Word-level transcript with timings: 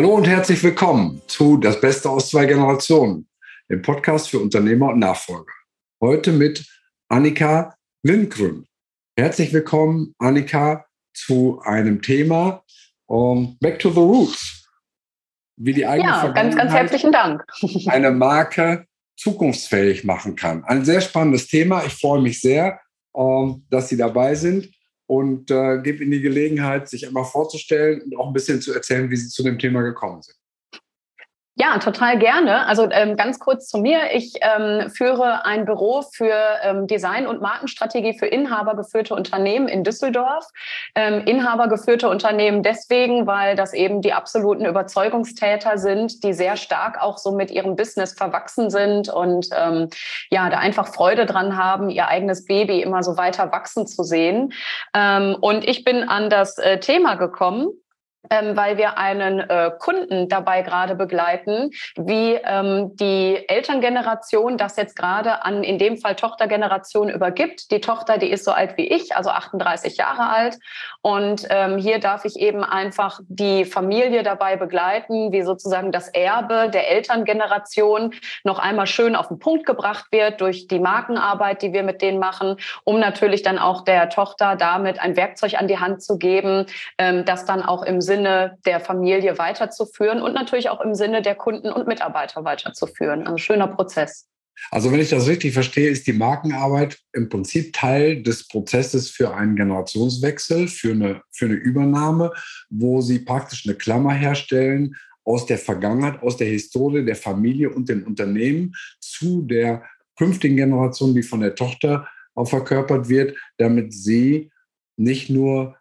Hallo 0.00 0.14
und 0.14 0.26
herzlich 0.26 0.62
willkommen 0.62 1.20
zu 1.26 1.58
Das 1.58 1.78
Beste 1.78 2.08
aus 2.08 2.30
zwei 2.30 2.46
Generationen, 2.46 3.28
dem 3.68 3.82
Podcast 3.82 4.30
für 4.30 4.38
Unternehmer 4.38 4.88
und 4.88 4.98
Nachfolger. 4.98 5.52
Heute 6.00 6.32
mit 6.32 6.66
Annika 7.10 7.76
Lindgrün. 8.02 8.66
Herzlich 9.14 9.52
willkommen, 9.52 10.14
Annika, 10.18 10.86
zu 11.12 11.60
einem 11.64 12.00
Thema 12.00 12.64
um, 13.04 13.58
Back 13.60 13.78
to 13.80 13.90
the 13.90 14.00
Roots. 14.00 14.70
Wie 15.56 15.74
die 15.74 15.84
eigene 15.84 16.08
ja, 16.08 16.28
ganz, 16.28 16.56
ganz 16.56 16.72
herzlichen 16.72 17.12
Dank. 17.12 17.44
eine 17.88 18.10
Marke 18.10 18.86
zukunftsfähig 19.18 20.04
machen 20.04 20.34
kann. 20.34 20.64
Ein 20.64 20.86
sehr 20.86 21.02
spannendes 21.02 21.46
Thema. 21.46 21.84
Ich 21.84 21.92
freue 21.92 22.22
mich 22.22 22.40
sehr, 22.40 22.80
um, 23.12 23.66
dass 23.68 23.90
Sie 23.90 23.98
dabei 23.98 24.34
sind 24.34 24.70
und 25.10 25.50
äh, 25.50 25.82
gebe 25.82 26.04
Ihnen 26.04 26.12
die 26.12 26.20
Gelegenheit, 26.20 26.88
sich 26.88 27.04
einmal 27.04 27.24
vorzustellen 27.24 28.00
und 28.00 28.16
auch 28.16 28.28
ein 28.28 28.32
bisschen 28.32 28.60
zu 28.60 28.72
erzählen, 28.72 29.10
wie 29.10 29.16
Sie 29.16 29.28
zu 29.28 29.42
dem 29.42 29.58
Thema 29.58 29.82
gekommen 29.82 30.22
sind. 30.22 30.36
Ja, 31.60 31.76
total 31.76 32.18
gerne. 32.18 32.66
Also 32.66 32.88
ähm, 32.90 33.18
ganz 33.18 33.38
kurz 33.38 33.68
zu 33.68 33.76
mir. 33.76 34.14
Ich 34.14 34.32
ähm, 34.40 34.88
führe 34.88 35.44
ein 35.44 35.66
Büro 35.66 36.00
für 36.00 36.34
ähm, 36.62 36.86
Design- 36.86 37.26
und 37.26 37.42
Markenstrategie 37.42 38.18
für 38.18 38.24
inhabergeführte 38.24 39.14
Unternehmen 39.14 39.68
in 39.68 39.84
Düsseldorf. 39.84 40.46
Ähm, 40.94 41.20
inhabergeführte 41.26 42.08
Unternehmen 42.08 42.62
deswegen, 42.62 43.26
weil 43.26 43.56
das 43.56 43.74
eben 43.74 44.00
die 44.00 44.14
absoluten 44.14 44.64
Überzeugungstäter 44.64 45.76
sind, 45.76 46.24
die 46.24 46.32
sehr 46.32 46.56
stark 46.56 46.98
auch 46.98 47.18
so 47.18 47.30
mit 47.32 47.50
ihrem 47.50 47.76
Business 47.76 48.14
verwachsen 48.14 48.70
sind 48.70 49.10
und 49.10 49.50
ähm, 49.54 49.90
ja, 50.30 50.48
da 50.48 50.60
einfach 50.60 50.88
Freude 50.88 51.26
dran 51.26 51.58
haben, 51.58 51.90
ihr 51.90 52.08
eigenes 52.08 52.46
Baby 52.46 52.80
immer 52.80 53.02
so 53.02 53.18
weiter 53.18 53.52
wachsen 53.52 53.86
zu 53.86 54.02
sehen. 54.02 54.54
Ähm, 54.94 55.36
und 55.38 55.68
ich 55.68 55.84
bin 55.84 56.08
an 56.08 56.30
das 56.30 56.56
äh, 56.56 56.80
Thema 56.80 57.16
gekommen 57.16 57.68
ähm, 58.28 58.56
weil 58.56 58.76
wir 58.76 58.98
einen 58.98 59.40
äh, 59.40 59.70
Kunden 59.78 60.28
dabei 60.28 60.62
gerade 60.62 60.94
begleiten, 60.94 61.70
wie 61.96 62.34
ähm, 62.34 62.94
die 62.96 63.48
Elterngeneration 63.48 64.58
das 64.58 64.76
jetzt 64.76 64.96
gerade 64.96 65.44
an, 65.44 65.62
in 65.62 65.78
dem 65.78 65.96
Fall 65.96 66.16
Tochtergeneration 66.16 67.08
übergibt. 67.08 67.70
Die 67.70 67.80
Tochter, 67.80 68.18
die 68.18 68.30
ist 68.30 68.44
so 68.44 68.50
alt 68.50 68.76
wie 68.76 68.86
ich, 68.86 69.16
also 69.16 69.30
38 69.30 69.96
Jahre 69.96 70.28
alt. 70.28 70.58
Und 71.00 71.46
ähm, 71.48 71.78
hier 71.78 71.98
darf 71.98 72.24
ich 72.24 72.36
eben 72.36 72.62
einfach 72.62 73.20
die 73.28 73.64
Familie 73.64 74.22
dabei 74.22 74.56
begleiten, 74.56 75.32
wie 75.32 75.42
sozusagen 75.42 75.92
das 75.92 76.08
Erbe 76.08 76.68
der 76.70 76.90
Elterngeneration 76.90 78.12
noch 78.44 78.58
einmal 78.58 78.86
schön 78.86 79.16
auf 79.16 79.28
den 79.28 79.38
Punkt 79.38 79.64
gebracht 79.64 80.06
wird 80.10 80.40
durch 80.40 80.66
die 80.66 80.78
Markenarbeit, 80.78 81.62
die 81.62 81.72
wir 81.72 81.82
mit 81.82 82.02
denen 82.02 82.18
machen, 82.18 82.56
um 82.84 82.98
natürlich 83.00 83.42
dann 83.42 83.58
auch 83.58 83.82
der 83.84 84.10
Tochter 84.10 84.56
damit 84.56 85.00
ein 85.00 85.16
Werkzeug 85.16 85.54
an 85.58 85.68
die 85.68 85.78
Hand 85.78 86.02
zu 86.02 86.18
geben, 86.18 86.66
ähm, 86.98 87.24
das 87.24 87.46
dann 87.46 87.62
auch 87.62 87.82
im 87.82 88.00
Sinne 88.10 88.58
der 88.66 88.80
Familie 88.80 89.38
weiterzuführen 89.38 90.20
und 90.20 90.34
natürlich 90.34 90.68
auch 90.68 90.80
im 90.80 90.94
Sinne 90.94 91.22
der 91.22 91.36
Kunden 91.36 91.70
und 91.70 91.86
Mitarbeiter 91.86 92.44
weiterzuführen. 92.44 93.26
Also 93.26 93.38
schöner 93.38 93.68
Prozess. 93.68 94.26
Also 94.70 94.90
wenn 94.92 95.00
ich 95.00 95.10
das 95.10 95.28
richtig 95.28 95.54
verstehe, 95.54 95.88
ist 95.88 96.06
die 96.06 96.12
Markenarbeit 96.12 96.98
im 97.12 97.28
Prinzip 97.28 97.72
Teil 97.72 98.22
des 98.22 98.48
Prozesses 98.48 99.08
für 99.08 99.32
einen 99.34 99.54
Generationswechsel, 99.56 100.68
für 100.68 100.90
eine, 100.90 101.22
für 101.30 101.46
eine 101.46 101.54
Übernahme, 101.54 102.32
wo 102.68 103.00
Sie 103.00 103.20
praktisch 103.20 103.66
eine 103.66 103.76
Klammer 103.76 104.12
herstellen 104.12 104.96
aus 105.24 105.46
der 105.46 105.58
Vergangenheit, 105.58 106.20
aus 106.22 106.36
der 106.36 106.48
Historie 106.48 107.04
der 107.04 107.16
Familie 107.16 107.70
und 107.70 107.88
dem 107.88 108.04
Unternehmen 108.06 108.74
zu 109.00 109.42
der 109.42 109.84
künftigen 110.18 110.56
Generation, 110.56 111.14
die 111.14 111.22
von 111.22 111.40
der 111.40 111.54
Tochter 111.54 112.08
verkörpert 112.42 113.08
wird, 113.08 113.36
damit 113.58 113.92
sie 113.92 114.50
nicht 114.96 115.30
nur 115.30 115.76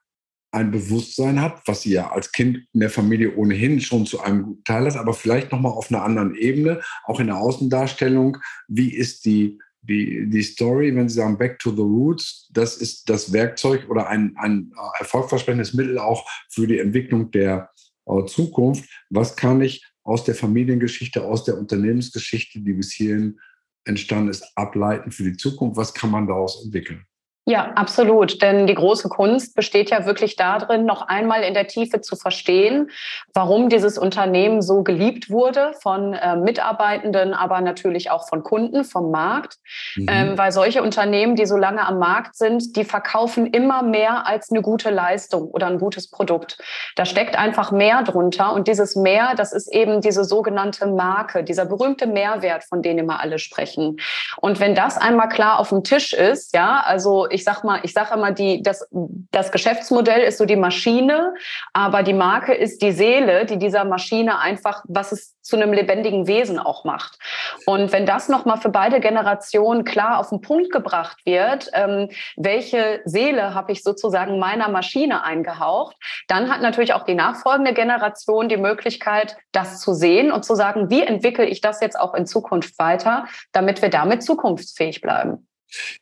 ein 0.52 0.72
Bewusstsein 0.72 1.42
hat, 1.42 1.62
was 1.68 1.82
sie 1.82 1.94
ja 1.94 2.12
als 2.12 2.32
Kind 2.32 2.66
in 2.74 2.80
der 2.80 2.90
Familie 2.90 3.36
ohnehin 3.36 3.80
schon 3.80 4.06
zu 4.06 4.20
einem 4.22 4.44
guten 4.44 4.64
Teil 4.64 4.86
hat, 4.86 4.98
aber 4.98 5.14
vielleicht 5.14 5.52
nochmal 5.52 5.74
auf 5.74 5.92
einer 5.92 6.04
anderen 6.04 6.36
Ebene, 6.36 6.82
auch 7.06 7.20
in 7.20 7.28
der 7.28 7.38
Außendarstellung. 7.38 8.38
Wie 8.68 8.94
ist 8.94 9.26
die, 9.26 9.60
die, 9.82 10.28
die 10.30 10.42
Story, 10.42 10.96
wenn 10.96 11.08
Sie 11.08 11.16
sagen 11.16 11.38
Back 11.38 11.60
to 11.60 11.72
the 11.72 11.82
Roots? 11.82 12.50
Das 12.52 12.78
ist 12.78 13.10
das 13.10 13.32
Werkzeug 13.32 13.90
oder 13.90 14.08
ein, 14.08 14.36
ein 14.38 14.72
äh, 14.76 15.00
erfolgversprechendes 15.02 15.74
Mittel 15.74 16.00
auch 16.00 16.28
für 16.50 16.66
die 16.66 16.80
Entwicklung 16.80 17.30
der 17.31 17.70
äh, 18.06 18.26
Zukunft. 18.26 18.90
Was 19.10 19.36
kann 19.36 19.62
ich 19.62 19.86
aus 20.04 20.24
der 20.24 20.36
Familiengeschichte, 20.36 21.24
aus 21.24 21.44
der 21.44 21.58
Unternehmensgeschichte, 21.58 22.62
die 22.62 22.74
bis 22.74 22.92
hierhin 22.92 23.40
entstanden 23.86 24.30
ist, 24.30 24.52
ableiten 24.56 25.12
für 25.12 25.24
die 25.24 25.38
Zukunft? 25.38 25.78
Was 25.78 25.94
kann 25.94 26.10
man 26.10 26.28
daraus 26.28 26.64
entwickeln? 26.66 27.06
Ja, 27.45 27.72
absolut. 27.73 28.44
Denn 28.44 28.67
die 28.67 28.75
große 28.75 29.09
Kunst 29.09 29.55
besteht 29.55 29.89
ja 29.89 30.05
wirklich 30.05 30.35
darin, 30.35 30.85
noch 30.85 31.07
einmal 31.07 31.41
in 31.41 31.55
der 31.55 31.66
Tiefe 31.66 32.00
zu 32.00 32.16
verstehen, 32.16 32.91
warum 33.33 33.69
dieses 33.69 33.97
Unternehmen 33.97 34.61
so 34.61 34.83
geliebt 34.83 35.31
wurde 35.31 35.73
von 35.81 36.13
äh, 36.13 36.35
Mitarbeitenden, 36.35 37.33
aber 37.33 37.61
natürlich 37.61 38.11
auch 38.11 38.27
von 38.27 38.44
Kunden, 38.44 38.83
vom 38.83 39.09
Markt. 39.09 39.57
Mhm. 39.95 40.05
Ähm, 40.09 40.38
weil 40.38 40.51
solche 40.51 40.83
Unternehmen, 40.83 41.35
die 41.35 41.47
so 41.47 41.57
lange 41.57 41.85
am 41.88 41.97
Markt 41.97 42.35
sind, 42.35 42.75
die 42.75 42.83
verkaufen 42.83 43.47
immer 43.47 43.81
mehr 43.81 44.27
als 44.27 44.51
eine 44.51 44.61
gute 44.61 44.91
Leistung 44.91 45.45
oder 45.45 45.67
ein 45.67 45.79
gutes 45.79 46.09
Produkt. 46.11 46.59
Da 46.95 47.06
steckt 47.06 47.35
einfach 47.35 47.71
mehr 47.71 48.03
drunter. 48.03 48.53
Und 48.53 48.67
dieses 48.67 48.95
Mehr, 48.95 49.33
das 49.35 49.53
ist 49.53 49.73
eben 49.73 50.01
diese 50.01 50.23
sogenannte 50.23 50.85
Marke, 50.85 51.44
dieser 51.44 51.66
berühmte 51.66 52.06
Mehrwert, 52.06 52.63
von 52.66 52.83
dem 52.83 53.00
immer 53.00 53.21
alle 53.21 53.39
sprechen. 53.39 53.97
Und 54.38 54.59
wenn 54.59 54.75
das 54.75 54.97
einmal 54.97 55.29
klar 55.29 55.59
auf 55.59 55.69
dem 55.69 55.83
Tisch 55.83 56.13
ist, 56.13 56.53
ja, 56.53 56.83
also 56.85 57.27
ich 57.29 57.38
sag 57.44 57.63
mal, 57.63 57.79
ich 57.83 57.94
sage 57.94 58.13
immer, 58.13 58.31
die, 58.31 58.61
das, 58.61 58.88
das 59.31 59.51
Geschäftsmodell 59.51 60.22
ist 60.22 60.38
so 60.38 60.45
die 60.45 60.55
Maschine, 60.55 61.33
aber 61.73 62.03
die 62.03 62.13
Marke 62.13 62.53
ist 62.53 62.81
die 62.81 62.91
Seele, 62.91 63.45
die 63.45 63.57
dieser 63.57 63.85
Maschine 63.85 64.39
einfach, 64.39 64.83
was 64.88 65.11
es 65.11 65.39
zu 65.50 65.55
einem 65.55 65.73
lebendigen 65.73 66.27
Wesen 66.27 66.59
auch 66.59 66.85
macht. 66.85 67.17
Und 67.66 67.91
wenn 67.91 68.05
das 68.05 68.29
nochmal 68.29 68.57
für 68.57 68.69
beide 68.69 69.00
Generationen 69.00 69.83
klar 69.83 70.19
auf 70.19 70.29
den 70.29 70.41
Punkt 70.41 70.72
gebracht 70.72 71.25
wird, 71.25 71.72
ähm, 71.73 72.09
welche 72.38 73.01
Seele 73.05 73.56
habe 73.56 73.71
ich 73.71 73.83
sozusagen 73.83 74.38
meiner 74.38 74.69
Maschine 74.69 75.23
eingehaucht, 75.23 75.97
dann 76.27 76.50
hat 76.51 76.61
natürlich 76.61 76.94
auch 76.94 77.03
die 77.03 77.16
nachfolgende 77.16 77.73
Generation 77.73 78.47
die 78.47 78.57
Möglichkeit, 78.57 79.38
das 79.51 79.81
zu 79.81 79.94
sehen 79.94 80.31
und 80.31 80.45
zu 80.45 80.56
sagen, 80.56 80.89
wie 80.89 81.01
entwickle 81.01 81.45
ich 81.45 81.61
das 81.61 81.81
jetzt 81.81 82.00
auch 82.00 82.13
in 82.13 82.27
Zukunft 82.27 82.77
weiter, 82.77 83.25
damit 83.51 83.81
wir 83.81 83.89
damit 83.89 84.23
zukunftsfähig 84.23 85.01
bleiben. 85.01 85.49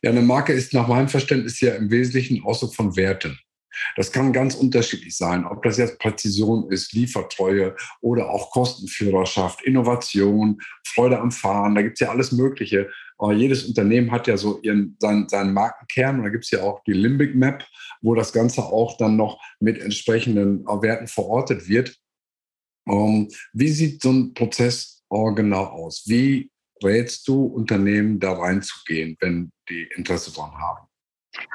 Ja, 0.02 0.10
eine 0.10 0.22
Marke 0.22 0.52
ist 0.52 0.72
nach 0.74 0.88
meinem 0.88 1.08
Verständnis 1.08 1.60
ja 1.60 1.74
im 1.74 1.90
Wesentlichen 1.90 2.44
Ausdruck 2.44 2.74
von 2.74 2.96
Werten. 2.96 3.38
Das 3.96 4.12
kann 4.12 4.32
ganz 4.32 4.54
unterschiedlich 4.54 5.16
sein, 5.16 5.44
ob 5.44 5.62
das 5.62 5.78
jetzt 5.78 5.98
Präzision 5.98 6.70
ist, 6.70 6.92
Liefertreue 6.92 7.76
oder 8.00 8.30
auch 8.30 8.50
Kostenführerschaft, 8.50 9.62
Innovation, 9.62 10.60
Freude 10.84 11.20
am 11.20 11.30
Fahren. 11.30 11.74
Da 11.74 11.82
gibt 11.82 11.94
es 11.94 12.00
ja 12.00 12.10
alles 12.10 12.32
Mögliche. 12.32 12.90
Aber 13.18 13.32
jedes 13.32 13.64
Unternehmen 13.64 14.12
hat 14.12 14.26
ja 14.26 14.36
so 14.36 14.60
ihren, 14.62 14.96
seinen, 15.00 15.28
seinen 15.28 15.52
Markenkern. 15.52 16.18
Und 16.18 16.24
da 16.24 16.30
gibt 16.30 16.44
es 16.44 16.50
ja 16.50 16.62
auch 16.62 16.82
die 16.84 16.92
Limbic 16.92 17.34
Map, 17.34 17.64
wo 18.00 18.14
das 18.14 18.32
Ganze 18.32 18.62
auch 18.62 18.96
dann 18.96 19.16
noch 19.16 19.40
mit 19.60 19.78
entsprechenden 19.78 20.64
Werten 20.66 21.08
verortet 21.08 21.68
wird. 21.68 21.96
Ähm, 22.88 23.28
wie 23.52 23.68
sieht 23.68 24.02
so 24.02 24.10
ein 24.10 24.34
Prozess 24.34 25.02
genau 25.10 25.64
aus? 25.64 26.04
Wie 26.06 26.50
rätst 26.82 27.26
du 27.28 27.44
Unternehmen 27.44 28.20
da 28.20 28.32
reinzugehen, 28.32 29.16
wenn 29.20 29.52
die 29.68 29.88
Interesse 29.96 30.32
daran 30.32 30.52
haben? 30.52 30.88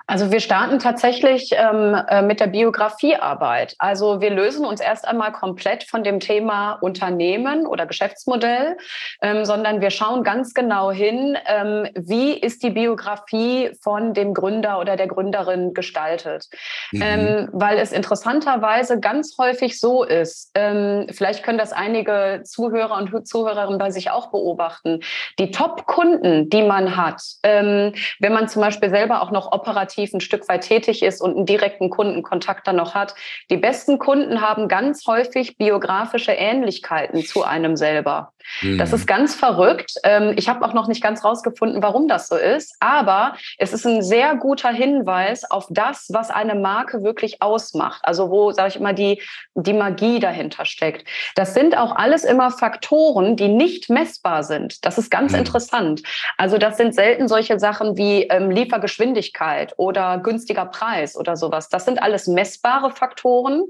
Also 0.05 0.31
wir 0.31 0.41
starten 0.41 0.79
tatsächlich 0.79 1.51
ähm, 1.53 1.95
äh, 2.09 2.21
mit 2.21 2.41
der 2.41 2.47
Biografiearbeit. 2.47 3.75
Also 3.79 4.19
wir 4.19 4.31
lösen 4.31 4.65
uns 4.65 4.81
erst 4.81 5.07
einmal 5.07 5.31
komplett 5.31 5.85
von 5.85 6.03
dem 6.03 6.19
Thema 6.19 6.73
Unternehmen 6.73 7.65
oder 7.65 7.85
Geschäftsmodell, 7.85 8.75
ähm, 9.21 9.45
sondern 9.45 9.79
wir 9.79 9.91
schauen 9.91 10.23
ganz 10.23 10.53
genau 10.53 10.91
hin, 10.91 11.37
ähm, 11.47 11.87
wie 11.95 12.33
ist 12.33 12.63
die 12.63 12.71
Biografie 12.71 13.71
von 13.81 14.13
dem 14.13 14.33
Gründer 14.33 14.79
oder 14.79 14.97
der 14.97 15.07
Gründerin 15.07 15.73
gestaltet. 15.73 16.49
Mhm. 16.91 17.01
Ähm, 17.01 17.49
weil 17.53 17.77
es 17.77 17.93
interessanterweise 17.93 18.99
ganz 18.99 19.37
häufig 19.37 19.79
so 19.79 20.03
ist, 20.03 20.51
ähm, 20.53 21.07
vielleicht 21.11 21.43
können 21.43 21.57
das 21.57 21.71
einige 21.71 22.41
Zuhörer 22.43 22.97
und 22.97 23.25
Zuhörerinnen 23.25 23.79
bei 23.79 23.89
sich 23.89 24.11
auch 24.11 24.31
beobachten, 24.31 24.99
die 25.39 25.51
Top-Kunden, 25.51 26.49
die 26.49 26.63
man 26.63 26.97
hat, 26.97 27.21
ähm, 27.43 27.93
wenn 28.19 28.33
man 28.33 28.49
zum 28.49 28.61
Beispiel 28.61 28.89
selber 28.89 29.21
auch 29.21 29.31
noch 29.31 29.53
operativ 29.53 29.92
operativ 29.93 30.13
ein 30.13 30.21
Stück 30.21 30.47
weit 30.49 30.63
tätig 30.63 31.03
ist 31.03 31.21
und 31.21 31.35
einen 31.35 31.45
direkten 31.45 31.89
Kundenkontakt 31.89 32.67
dann 32.67 32.75
noch 32.75 32.95
hat. 32.95 33.15
Die 33.49 33.57
besten 33.57 33.99
Kunden 33.99 34.41
haben 34.41 34.67
ganz 34.67 35.05
häufig 35.07 35.57
biografische 35.57 36.31
Ähnlichkeiten 36.31 37.23
zu 37.23 37.43
einem 37.43 37.75
selber. 37.75 38.33
Mhm. 38.61 38.77
Das 38.77 38.93
ist 38.93 39.07
ganz 39.07 39.35
verrückt. 39.35 39.93
Ähm, 40.03 40.33
ich 40.37 40.49
habe 40.49 40.65
auch 40.65 40.73
noch 40.73 40.87
nicht 40.87 41.01
ganz 41.01 41.23
rausgefunden, 41.23 41.81
warum 41.81 42.07
das 42.07 42.27
so 42.27 42.35
ist, 42.35 42.75
aber 42.79 43.35
es 43.57 43.73
ist 43.73 43.85
ein 43.85 44.01
sehr 44.01 44.35
guter 44.35 44.69
Hinweis 44.69 45.49
auf 45.49 45.67
das, 45.69 46.07
was 46.09 46.29
eine 46.29 46.55
Marke 46.55 47.03
wirklich 47.03 47.41
ausmacht. 47.41 48.01
Also 48.03 48.29
wo, 48.29 48.51
sage 48.51 48.69
ich 48.69 48.75
immer, 48.75 48.93
die, 48.93 49.21
die 49.55 49.73
Magie 49.73 50.19
dahinter 50.19 50.65
steckt. 50.65 51.07
Das 51.35 51.53
sind 51.53 51.77
auch 51.77 51.95
alles 51.95 52.23
immer 52.23 52.51
Faktoren, 52.51 53.35
die 53.35 53.47
nicht 53.47 53.89
messbar 53.89 54.43
sind. 54.43 54.85
Das 54.85 54.97
ist 54.97 55.09
ganz 55.09 55.33
mhm. 55.33 55.39
interessant. 55.39 56.03
Also 56.37 56.57
das 56.57 56.77
sind 56.77 56.95
selten 56.95 57.27
solche 57.27 57.59
Sachen 57.59 57.97
wie 57.97 58.23
ähm, 58.23 58.51
Liefergeschwindigkeit 58.51 59.73
oder 59.77 60.17
günstiger 60.19 60.65
Preis 60.65 61.15
oder 61.15 61.35
sowas. 61.35 61.69
Das 61.69 61.85
sind 61.85 62.01
alles 62.01 62.27
messbare 62.27 62.91
Faktoren. 62.91 63.65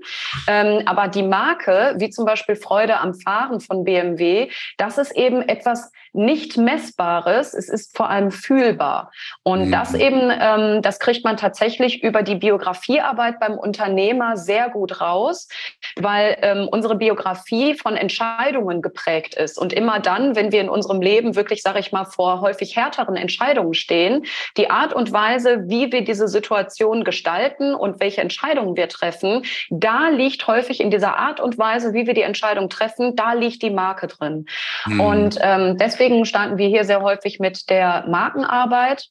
Ähm, 0.47 0.83
aber 0.85 1.07
die 1.07 1.23
Marke, 1.23 1.95
wie 1.97 2.09
zum 2.09 2.25
Beispiel 2.25 2.55
Freude 2.55 2.99
am 2.99 3.13
Fahren 3.13 3.59
von 3.59 3.83
BMW, 3.83 4.49
das 4.77 4.97
ist 4.97 5.15
eben 5.15 5.41
etwas 5.41 5.91
nicht 6.13 6.57
Messbares. 6.57 7.53
Es 7.53 7.69
ist 7.69 7.97
vor 7.97 8.09
allem 8.09 8.31
fühlbar. 8.31 9.11
Und 9.41 9.67
mhm. 9.67 9.71
das 9.71 9.93
eben, 9.93 10.31
ähm, 10.31 10.81
das 10.81 10.99
kriegt 10.99 11.25
man 11.25 11.37
tatsächlich 11.37 12.03
über 12.03 12.21
die 12.21 12.35
Biografiearbeit 12.35 13.39
beim 13.39 13.57
Unternehmer 13.57 14.37
sehr 14.37 14.69
gut 14.69 15.01
raus, 15.01 15.47
weil 15.95 16.37
ähm, 16.41 16.67
unsere 16.71 16.95
Biografie 16.95 17.73
von 17.73 17.95
Entscheidungen 17.97 18.81
geprägt 18.81 19.33
ist. 19.35 19.57
Und 19.57 19.73
immer 19.73 19.99
dann, 19.99 20.35
wenn 20.35 20.51
wir 20.51 20.61
in 20.61 20.69
unserem 20.69 21.01
Leben 21.01 21.35
wirklich, 21.35 21.63
sage 21.63 21.79
ich 21.79 21.91
mal, 21.91 22.05
vor 22.05 22.41
häufig 22.41 22.75
härteren 22.75 23.15
Entscheidungen 23.15 23.73
stehen, 23.73 24.25
die 24.57 24.69
Art 24.69 24.93
und 24.93 25.11
Weise, 25.11 25.63
wie 25.67 25.91
wir 25.91 26.03
diese 26.03 26.27
Situation 26.27 27.03
gestalten 27.03 27.73
und 27.73 27.99
welche 27.99 28.21
Entscheidungen 28.21 28.77
wir 28.77 28.87
treffen, 28.87 29.43
da 29.69 30.09
liegt 30.09 30.45
häufig 30.45 30.79
in 30.79 30.91
dieser 30.91 31.17
Art 31.17 31.39
und 31.39 31.57
Weise, 31.57 31.93
wie 31.93 32.05
wir 32.05 32.13
die 32.13 32.21
Entscheidung 32.21 32.69
treffen, 32.69 33.15
da 33.15 33.33
liegt 33.33 33.63
die 33.63 33.71
Marke 33.71 34.07
drin. 34.07 34.45
Mhm. 34.85 34.99
Und 34.99 35.39
ähm, 35.41 35.77
deswegen 35.77 36.25
starten 36.25 36.57
wir 36.57 36.67
hier 36.67 36.85
sehr 36.85 37.01
häufig 37.01 37.39
mit 37.39 37.69
der 37.69 38.05
Markenarbeit. 38.07 39.09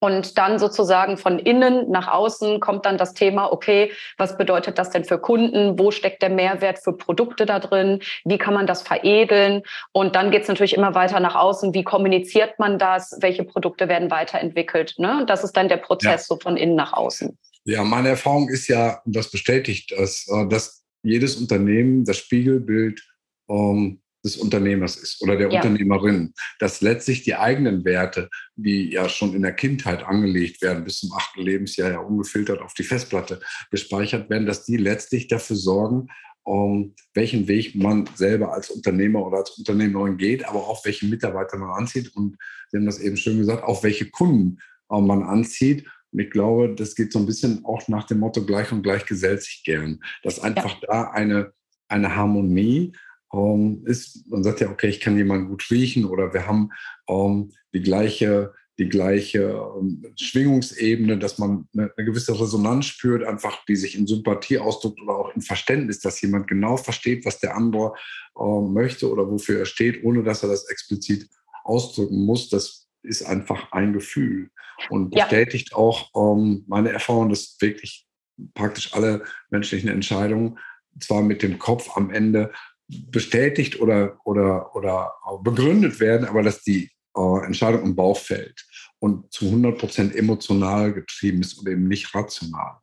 Und 0.00 0.38
dann 0.38 0.60
sozusagen 0.60 1.16
von 1.16 1.40
innen 1.40 1.90
nach 1.90 2.06
außen 2.06 2.60
kommt 2.60 2.86
dann 2.86 2.98
das 2.98 3.14
Thema, 3.14 3.52
okay, 3.52 3.90
was 4.16 4.36
bedeutet 4.38 4.78
das 4.78 4.90
denn 4.90 5.04
für 5.04 5.18
Kunden? 5.18 5.78
Wo 5.78 5.90
steckt 5.90 6.22
der 6.22 6.30
Mehrwert 6.30 6.78
für 6.78 6.96
Produkte 6.96 7.46
da 7.46 7.58
drin? 7.58 8.00
Wie 8.24 8.38
kann 8.38 8.54
man 8.54 8.68
das 8.68 8.82
veredeln? 8.82 9.62
Und 9.92 10.14
dann 10.14 10.30
geht 10.30 10.42
es 10.42 10.48
natürlich 10.48 10.74
immer 10.74 10.94
weiter 10.94 11.18
nach 11.18 11.34
außen. 11.34 11.74
Wie 11.74 11.82
kommuniziert 11.82 12.60
man 12.60 12.78
das? 12.78 13.18
Welche 13.20 13.42
Produkte 13.42 13.88
werden 13.88 14.10
weiterentwickelt? 14.10 14.94
Ne? 14.98 15.24
Das 15.26 15.42
ist 15.42 15.56
dann 15.56 15.68
der 15.68 15.78
Prozess 15.78 16.28
ja. 16.28 16.36
so 16.36 16.38
von 16.40 16.56
innen 16.56 16.76
nach 16.76 16.92
außen. 16.92 17.36
Ja, 17.64 17.82
meine 17.82 18.10
Erfahrung 18.10 18.48
ist 18.48 18.68
ja, 18.68 19.02
und 19.04 19.16
das 19.16 19.30
bestätigt 19.30 19.92
das, 19.98 20.26
äh, 20.28 20.46
dass 20.48 20.84
jedes 21.02 21.36
Unternehmen 21.36 22.04
das 22.04 22.18
Spiegelbild 22.18 23.02
ähm, 23.50 24.00
des 24.24 24.36
Unternehmers 24.36 24.96
ist 24.96 25.22
oder 25.22 25.36
der 25.36 25.50
ja. 25.50 25.56
Unternehmerin, 25.60 26.32
dass 26.58 26.80
letztlich 26.80 27.22
die 27.22 27.36
eigenen 27.36 27.84
Werte, 27.84 28.28
die 28.56 28.90
ja 28.90 29.08
schon 29.08 29.34
in 29.34 29.42
der 29.42 29.52
Kindheit 29.52 30.02
angelegt 30.04 30.60
werden, 30.62 30.84
bis 30.84 31.00
zum 31.00 31.12
achten 31.12 31.40
Lebensjahr 31.40 31.90
ja 31.90 31.98
ungefiltert 31.98 32.60
auf 32.60 32.74
die 32.74 32.84
Festplatte 32.84 33.40
gespeichert 33.70 34.28
werden, 34.30 34.46
dass 34.46 34.64
die 34.64 34.76
letztlich 34.76 35.28
dafür 35.28 35.56
sorgen, 35.56 36.08
um 36.42 36.94
welchen 37.14 37.46
Weg 37.46 37.74
man 37.74 38.08
selber 38.14 38.54
als 38.54 38.70
Unternehmer 38.70 39.24
oder 39.26 39.38
als 39.38 39.50
Unternehmerin 39.50 40.16
geht, 40.16 40.48
aber 40.48 40.66
auch 40.66 40.84
welche 40.84 41.06
Mitarbeiter 41.06 41.58
man 41.58 41.70
anzieht 41.70 42.16
und 42.16 42.36
Sie 42.70 42.76
haben 42.76 42.86
das 42.86 42.98
eben 42.98 43.16
schön 43.16 43.38
gesagt, 43.38 43.64
auch 43.64 43.82
welche 43.82 44.10
Kunden 44.10 44.58
äh, 44.90 45.00
man 45.00 45.22
anzieht. 45.22 45.86
Und 46.12 46.20
ich 46.20 46.30
glaube, 46.30 46.74
das 46.74 46.94
geht 46.94 47.12
so 47.12 47.18
ein 47.18 47.26
bisschen 47.26 47.64
auch 47.64 47.86
nach 47.88 48.04
dem 48.04 48.18
Motto 48.18 48.44
gleich 48.44 48.72
und 48.72 48.82
gleich 48.82 49.04
gesellt 49.06 49.42
sich 49.42 49.62
gern, 49.64 50.00
dass 50.22 50.40
einfach 50.40 50.80
ja. 50.82 50.88
da 50.88 51.10
eine, 51.10 51.52
eine 51.88 52.16
Harmonie 52.16 52.92
ähm, 53.32 53.82
ist, 53.86 54.28
man 54.28 54.42
sagt 54.42 54.60
ja, 54.60 54.70
okay, 54.70 54.88
ich 54.88 55.00
kann 55.00 55.16
jemanden 55.16 55.48
gut 55.48 55.70
riechen 55.70 56.04
oder 56.04 56.32
wir 56.32 56.46
haben 56.46 56.70
ähm, 57.08 57.52
die 57.74 57.82
gleiche, 57.82 58.54
die 58.78 58.88
gleiche 58.88 59.60
ähm, 59.78 60.04
Schwingungsebene, 60.16 61.18
dass 61.18 61.38
man 61.38 61.68
eine, 61.74 61.92
eine, 61.96 62.06
gewisse 62.06 62.38
Resonanz 62.40 62.86
spürt, 62.86 63.24
einfach 63.24 63.64
die 63.66 63.76
sich 63.76 63.96
in 63.96 64.06
Sympathie 64.06 64.58
ausdrückt 64.58 65.00
oder 65.02 65.16
auch 65.16 65.34
in 65.34 65.42
Verständnis, 65.42 66.00
dass 66.00 66.20
jemand 66.20 66.46
genau 66.46 66.76
versteht, 66.76 67.26
was 67.26 67.40
der 67.40 67.56
andere 67.56 67.92
ähm, 68.38 68.72
möchte 68.72 69.10
oder 69.10 69.28
wofür 69.30 69.60
er 69.60 69.66
steht, 69.66 70.04
ohne 70.04 70.22
dass 70.22 70.42
er 70.42 70.48
das 70.48 70.68
explizit 70.68 71.28
ausdrücken 71.64 72.24
muss. 72.24 72.48
Das 72.48 72.88
ist 73.02 73.22
einfach 73.24 73.72
ein 73.72 73.92
Gefühl 73.92 74.50
und 74.90 75.10
bestätigt 75.10 75.70
ja. 75.72 75.76
auch 75.76 76.10
ähm, 76.16 76.64
meine 76.66 76.90
Erfahrung, 76.90 77.28
dass 77.28 77.56
wirklich 77.60 78.06
praktisch 78.54 78.94
alle 78.94 79.24
menschlichen 79.50 79.88
Entscheidungen 79.88 80.58
zwar 81.00 81.22
mit 81.22 81.42
dem 81.42 81.58
Kopf 81.58 81.96
am 81.96 82.10
Ende 82.10 82.52
bestätigt 82.88 83.80
oder, 83.80 84.18
oder, 84.24 84.74
oder 84.74 85.12
begründet 85.42 86.00
werden, 86.00 86.26
aber 86.26 86.42
dass 86.42 86.62
die 86.62 86.90
äh, 87.16 87.44
Entscheidung 87.44 87.82
im 87.82 87.96
Bauch 87.96 88.16
fällt 88.16 88.66
und 88.98 89.32
zu 89.32 89.46
100 89.46 89.78
Prozent 89.78 90.14
emotional 90.14 90.92
getrieben 90.92 91.40
ist 91.40 91.54
und 91.54 91.68
eben 91.68 91.86
nicht 91.86 92.14
rational. 92.14 92.78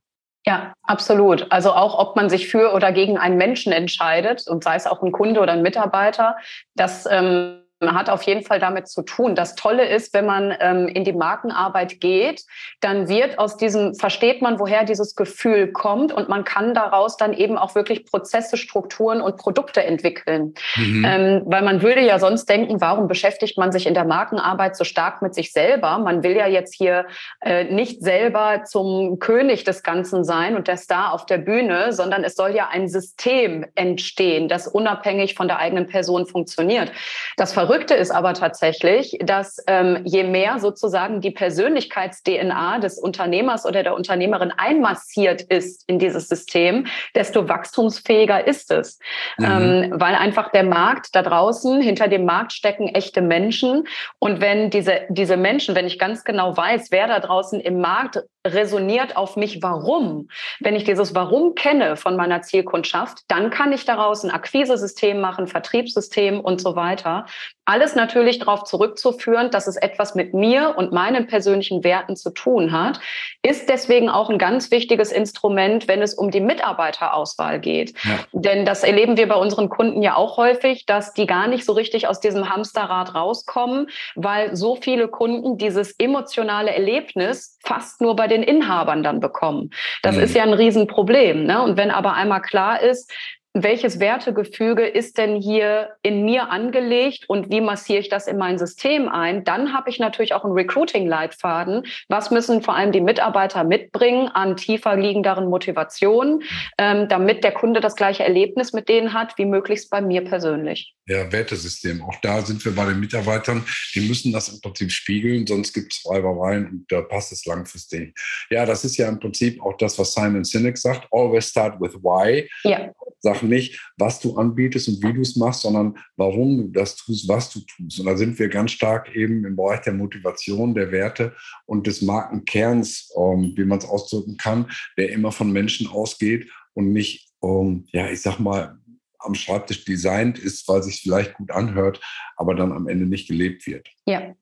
Ja, 0.45 0.73
absolut. 0.83 1.51
Also 1.51 1.71
auch, 1.71 1.97
ob 1.97 2.15
man 2.15 2.29
sich 2.29 2.47
für 2.47 2.71
oder 2.73 2.91
gegen 2.91 3.17
einen 3.17 3.37
Menschen 3.37 3.73
entscheidet 3.73 4.47
und 4.47 4.63
sei 4.63 4.75
es 4.75 4.85
auch 4.85 5.01
ein 5.01 5.11
Kunde 5.11 5.41
oder 5.41 5.53
ein 5.53 5.63
Mitarbeiter, 5.63 6.37
das 6.75 7.07
ähm, 7.09 7.64
hat 7.93 8.09
auf 8.09 8.23
jeden 8.23 8.43
Fall 8.43 8.59
damit 8.59 8.87
zu 8.87 9.01
tun. 9.01 9.35
Das 9.35 9.55
Tolle 9.55 9.87
ist, 9.87 10.13
wenn 10.13 10.25
man 10.25 10.55
ähm, 10.59 10.87
in 10.87 11.03
die 11.03 11.13
Markenarbeit 11.13 11.99
geht, 11.99 12.43
dann 12.81 13.07
wird 13.07 13.37
aus 13.39 13.57
diesem, 13.57 13.95
versteht 13.95 14.41
man, 14.41 14.59
woher 14.59 14.83
dieses 14.83 15.15
Gefühl 15.15 15.71
kommt 15.71 16.13
und 16.13 16.29
man 16.29 16.43
kann 16.43 16.73
daraus 16.73 17.17
dann 17.17 17.33
eben 17.33 17.57
auch 17.57 17.75
wirklich 17.75 18.05
Prozesse, 18.05 18.57
Strukturen 18.57 19.21
und 19.21 19.37
Produkte 19.37 19.83
entwickeln. 19.83 20.53
Mhm. 20.75 21.05
Ähm, 21.05 21.41
weil 21.45 21.63
man 21.63 21.81
würde 21.81 22.01
ja 22.01 22.19
sonst 22.19 22.49
denken, 22.49 22.81
warum 22.81 23.07
beschäftigt 23.07 23.57
man 23.57 23.71
sich 23.71 23.87
in 23.87 23.93
der 23.93 24.05
Markenarbeit 24.05 24.75
so 24.75 24.83
stark 24.83 25.21
mit 25.21 25.35
sich 25.35 25.51
selber? 25.51 25.97
Man 25.99 26.23
will 26.23 26.35
ja 26.35 26.47
jetzt 26.47 26.73
hier 26.73 27.05
äh, 27.41 27.65
nicht 27.65 28.01
selber 28.01 28.63
zum 28.65 29.19
König 29.19 29.63
des 29.63 29.83
Ganzen 29.83 30.23
sein 30.23 30.55
und 30.55 30.67
der 30.67 30.77
Star 30.77 31.13
auf 31.13 31.25
der 31.25 31.37
Bühne, 31.37 31.93
sondern 31.93 32.23
es 32.23 32.35
soll 32.35 32.55
ja 32.55 32.69
ein 32.71 32.87
System 32.87 33.65
entstehen, 33.75 34.47
das 34.47 34.67
unabhängig 34.67 35.35
von 35.35 35.47
der 35.47 35.59
eigenen 35.59 35.87
Person 35.87 36.25
funktioniert. 36.25 36.91
Das 37.37 37.53
Verrückte 37.53 37.74
ist 37.83 38.11
aber 38.11 38.33
tatsächlich, 38.33 39.17
dass 39.21 39.57
ähm, 39.67 40.01
je 40.05 40.23
mehr 40.23 40.59
sozusagen 40.59 41.19
die 41.19 41.31
Persönlichkeits-DNA 41.31 42.79
des 42.79 42.97
Unternehmers 42.97 43.65
oder 43.65 43.83
der 43.83 43.95
Unternehmerin 43.95 44.51
einmassiert 44.55 45.41
ist 45.41 45.83
in 45.87 45.99
dieses 45.99 46.29
System, 46.29 46.87
desto 47.13 47.49
wachstumsfähiger 47.49 48.47
ist 48.47 48.71
es. 48.71 48.99
Mhm. 49.37 49.45
Ähm, 49.45 49.93
weil 49.95 50.15
einfach 50.15 50.51
der 50.51 50.63
Markt 50.63 51.09
da 51.13 51.21
draußen, 51.21 51.81
hinter 51.81 52.07
dem 52.07 52.25
Markt 52.25 52.53
stecken 52.53 52.87
echte 52.87 53.21
Menschen. 53.21 53.87
Und 54.19 54.41
wenn 54.41 54.69
diese, 54.69 55.01
diese 55.09 55.37
Menschen, 55.37 55.75
wenn 55.75 55.85
ich 55.85 55.99
ganz 55.99 56.23
genau 56.23 56.55
weiß, 56.55 56.91
wer 56.91 57.07
da 57.07 57.19
draußen 57.19 57.59
im 57.59 57.81
Markt 57.81 58.23
resoniert 58.45 59.17
auf 59.17 59.35
mich, 59.35 59.61
warum, 59.61 60.29
wenn 60.59 60.75
ich 60.75 60.83
dieses 60.83 61.15
Warum 61.15 61.55
kenne 61.55 61.95
von 61.97 62.15
meiner 62.15 62.41
Zielkundschaft, 62.41 63.19
dann 63.27 63.49
kann 63.49 63.73
ich 63.73 63.85
daraus 63.85 64.23
ein 64.23 64.31
Akquisesystem 64.31 65.19
machen, 65.19 65.47
Vertriebssystem 65.47 66.39
und 66.39 66.61
so 66.61 66.75
weiter. 66.75 67.25
Alles 67.67 67.95
natürlich 67.95 68.37
darauf 68.37 68.63
zurückzuführen, 68.63 69.49
dass 69.49 69.65
es 69.65 69.75
etwas 69.75 70.13
mit 70.13 70.35
mir 70.35 70.75
und 70.77 70.91
meinen 70.91 71.25
persönlichen 71.25 71.83
Werten 71.83 72.15
zu 72.15 72.29
tun 72.29 72.71
hat, 72.71 72.99
ist 73.41 73.69
deswegen 73.69 74.07
auch 74.07 74.29
ein 74.29 74.37
ganz 74.37 74.69
wichtiges 74.69 75.11
Instrument, 75.11 75.87
wenn 75.87 76.03
es 76.03 76.13
um 76.13 76.29
die 76.29 76.41
Mitarbeiterauswahl 76.41 77.59
geht. 77.59 77.95
Ja. 78.03 78.19
Denn 78.33 78.65
das 78.65 78.83
erleben 78.83 79.17
wir 79.17 79.27
bei 79.27 79.35
unseren 79.35 79.69
Kunden 79.69 80.03
ja 80.03 80.15
auch 80.15 80.37
häufig, 80.37 80.85
dass 80.85 81.13
die 81.13 81.25
gar 81.25 81.47
nicht 81.47 81.65
so 81.65 81.73
richtig 81.73 82.07
aus 82.07 82.19
diesem 82.19 82.49
Hamsterrad 82.49 83.15
rauskommen, 83.15 83.87
weil 84.15 84.55
so 84.55 84.75
viele 84.75 85.07
Kunden 85.07 85.57
dieses 85.57 85.93
emotionale 85.97 86.71
Erlebnis 86.71 87.57
fast 87.63 87.99
nur 87.99 88.15
bei 88.15 88.27
den 88.27 88.34
Inhabern 88.43 89.03
dann 89.03 89.19
bekommen. 89.19 89.71
Das 90.01 90.15
mhm. 90.15 90.23
ist 90.23 90.35
ja 90.35 90.43
ein 90.43 90.53
Riesenproblem. 90.53 91.45
Ne? 91.45 91.61
Und 91.61 91.77
wenn 91.77 91.91
aber 91.91 92.13
einmal 92.13 92.41
klar 92.41 92.81
ist, 92.81 93.11
welches 93.55 94.01
Wertegefüge 94.01 94.85
ist 94.85 95.17
denn 95.17 95.41
hier 95.41 95.91
in 96.01 96.25
mir 96.25 96.49
angelegt 96.49 97.23
und 97.29 97.49
wie 97.49 97.61
massiere 97.61 98.01
ich 98.01 98.09
das 98.09 98.27
in 98.27 98.37
mein 98.37 98.57
System 98.57 99.07
ein? 99.07 99.45
Dann 99.45 99.73
habe 99.73 99.89
ich 99.89 99.97
natürlich 99.97 100.33
auch 100.33 100.43
einen 100.43 100.53
Recruiting-Leitfaden. 100.53 101.85
Was 102.09 102.31
müssen 102.31 102.61
vor 102.61 102.75
allem 102.75 102.91
die 102.91 102.99
Mitarbeiter 102.99 103.63
mitbringen 103.63 104.27
an 104.27 104.57
tiefer 104.57 104.97
liegenderen 104.97 105.49
Motivationen, 105.49 106.43
ähm, 106.77 107.07
damit 107.07 107.45
der 107.45 107.53
Kunde 107.53 107.79
das 107.79 107.95
gleiche 107.95 108.23
Erlebnis 108.23 108.73
mit 108.73 108.89
denen 108.89 109.13
hat, 109.13 109.37
wie 109.37 109.45
möglichst 109.45 109.89
bei 109.89 110.01
mir 110.01 110.25
persönlich? 110.25 110.93
Ja, 111.07 111.31
Wertesystem. 111.31 112.01
Auch 112.01 112.15
da 112.21 112.41
sind 112.41 112.65
wir 112.65 112.75
bei 112.75 112.85
den 112.85 112.99
Mitarbeitern. 112.99 113.63
Die 113.93 114.01
müssen 114.01 114.33
das 114.33 114.49
im 114.49 114.59
Prinzip 114.59 114.91
spiegeln, 114.91 115.45
sonst 115.47 115.71
gibt 115.71 115.93
es 115.93 116.03
Reibereien 116.09 116.67
und 116.67 116.85
da 116.89 117.01
passt 117.01 117.31
es 117.31 117.45
langfristig. 117.45 118.13
Ja, 118.49 118.65
das 118.65 118.83
ist 118.83 118.97
ja 118.97 119.07
im 119.07 119.19
Prinzip 119.19 119.61
auch 119.61 119.77
das, 119.77 119.97
was 119.97 120.13
Simon 120.13 120.43
Sinek 120.43 120.77
sagt. 120.77 121.07
Always 121.11 121.47
start 121.47 121.79
with 121.79 121.93
why. 122.01 122.49
Ja. 122.63 122.91
Sag 123.19 123.43
nicht, 123.45 123.91
was 123.97 124.19
du 124.19 124.37
anbietest 124.37 124.87
und 124.87 125.03
wie 125.03 125.13
du 125.13 125.21
es 125.21 125.35
machst, 125.35 125.61
sondern 125.61 125.97
warum 126.17 126.57
du 126.57 126.67
das 126.67 126.95
tust, 126.95 127.27
was 127.27 127.51
du 127.51 127.59
tust. 127.61 127.99
Und 127.99 128.05
da 128.05 128.17
sind 128.17 128.37
wir 128.39 128.49
ganz 128.49 128.71
stark 128.71 129.15
eben 129.15 129.45
im 129.45 129.55
Bereich 129.55 129.81
der 129.81 129.93
Motivation, 129.93 130.75
der 130.75 130.91
Werte 130.91 131.35
und 131.65 131.87
des 131.87 132.01
Markenkerns, 132.01 133.11
ähm, 133.17 133.53
wie 133.55 133.65
man 133.65 133.79
es 133.79 133.85
ausdrücken 133.85 134.37
kann, 134.37 134.71
der 134.97 135.11
immer 135.11 135.31
von 135.31 135.51
Menschen 135.51 135.87
ausgeht 135.87 136.49
und 136.73 136.93
nicht, 136.93 137.29
ähm, 137.43 137.85
ja, 137.91 138.09
ich 138.09 138.21
sag 138.21 138.39
mal, 138.39 138.79
am 139.19 139.35
Schreibtisch 139.35 139.85
designt 139.85 140.37
ist, 140.37 140.67
weil 140.67 140.83
sich 140.83 141.01
vielleicht 141.01 141.33
gut 141.35 141.51
anhört, 141.51 141.99
aber 142.37 142.55
dann 142.55 142.71
am 142.71 142.87
Ende 142.87 143.05
nicht 143.05 143.27
gelebt 143.27 143.65
wird. 143.65 143.87
Ja, 144.05 144.35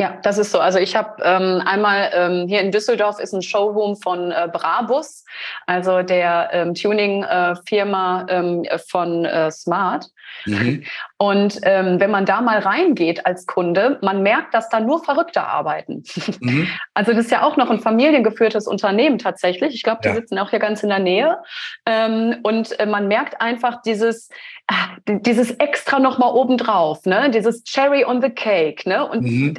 ja, 0.00 0.16
das 0.22 0.38
ist 0.38 0.52
so. 0.52 0.60
Also 0.60 0.78
ich 0.78 0.94
habe 0.94 1.20
ähm, 1.24 1.60
einmal 1.64 2.10
ähm, 2.12 2.46
hier 2.46 2.60
in 2.60 2.70
Düsseldorf 2.70 3.18
ist 3.18 3.32
ein 3.32 3.42
Showroom 3.42 3.96
von 3.96 4.30
äh, 4.30 4.48
Brabus, 4.52 5.24
also 5.66 6.02
der 6.02 6.50
ähm, 6.52 6.74
Tuning-Firma 6.74 8.26
äh, 8.28 8.34
ähm, 8.34 8.64
von 8.86 9.24
äh, 9.24 9.50
Smart. 9.50 10.06
Mhm. 10.44 10.84
Und 11.16 11.58
ähm, 11.62 12.00
wenn 12.00 12.10
man 12.10 12.24
da 12.24 12.40
mal 12.40 12.58
reingeht 12.58 13.26
als 13.26 13.46
Kunde, 13.46 13.98
man 14.02 14.22
merkt, 14.22 14.54
dass 14.54 14.68
da 14.68 14.80
nur 14.80 15.04
Verrückte 15.04 15.44
arbeiten. 15.44 16.02
Mhm. 16.40 16.68
Also 16.94 17.12
das 17.12 17.26
ist 17.26 17.30
ja 17.30 17.44
auch 17.44 17.56
noch 17.56 17.70
ein 17.70 17.78
familiengeführtes 17.78 18.66
Unternehmen 18.66 19.18
tatsächlich. 19.18 19.72
Ich 19.72 19.84
glaube, 19.84 20.00
die 20.02 20.08
ja. 20.08 20.14
sitzen 20.16 20.36
auch 20.38 20.50
hier 20.50 20.58
ganz 20.58 20.82
in 20.82 20.88
der 20.88 20.98
Nähe. 20.98 21.38
Ähm, 21.86 22.38
und 22.42 22.78
äh, 22.80 22.86
man 22.86 23.06
merkt 23.06 23.40
einfach 23.40 23.82
dieses, 23.82 24.28
äh, 24.68 25.18
dieses 25.20 25.52
extra 25.52 25.98
nochmal 25.98 26.34
obendrauf, 26.34 27.06
ne? 27.06 27.30
dieses 27.30 27.64
Cherry 27.64 28.04
on 28.04 28.20
the 28.20 28.30
Cake. 28.30 28.88
Ne? 28.88 29.08
Und 29.08 29.22
mhm. 29.22 29.54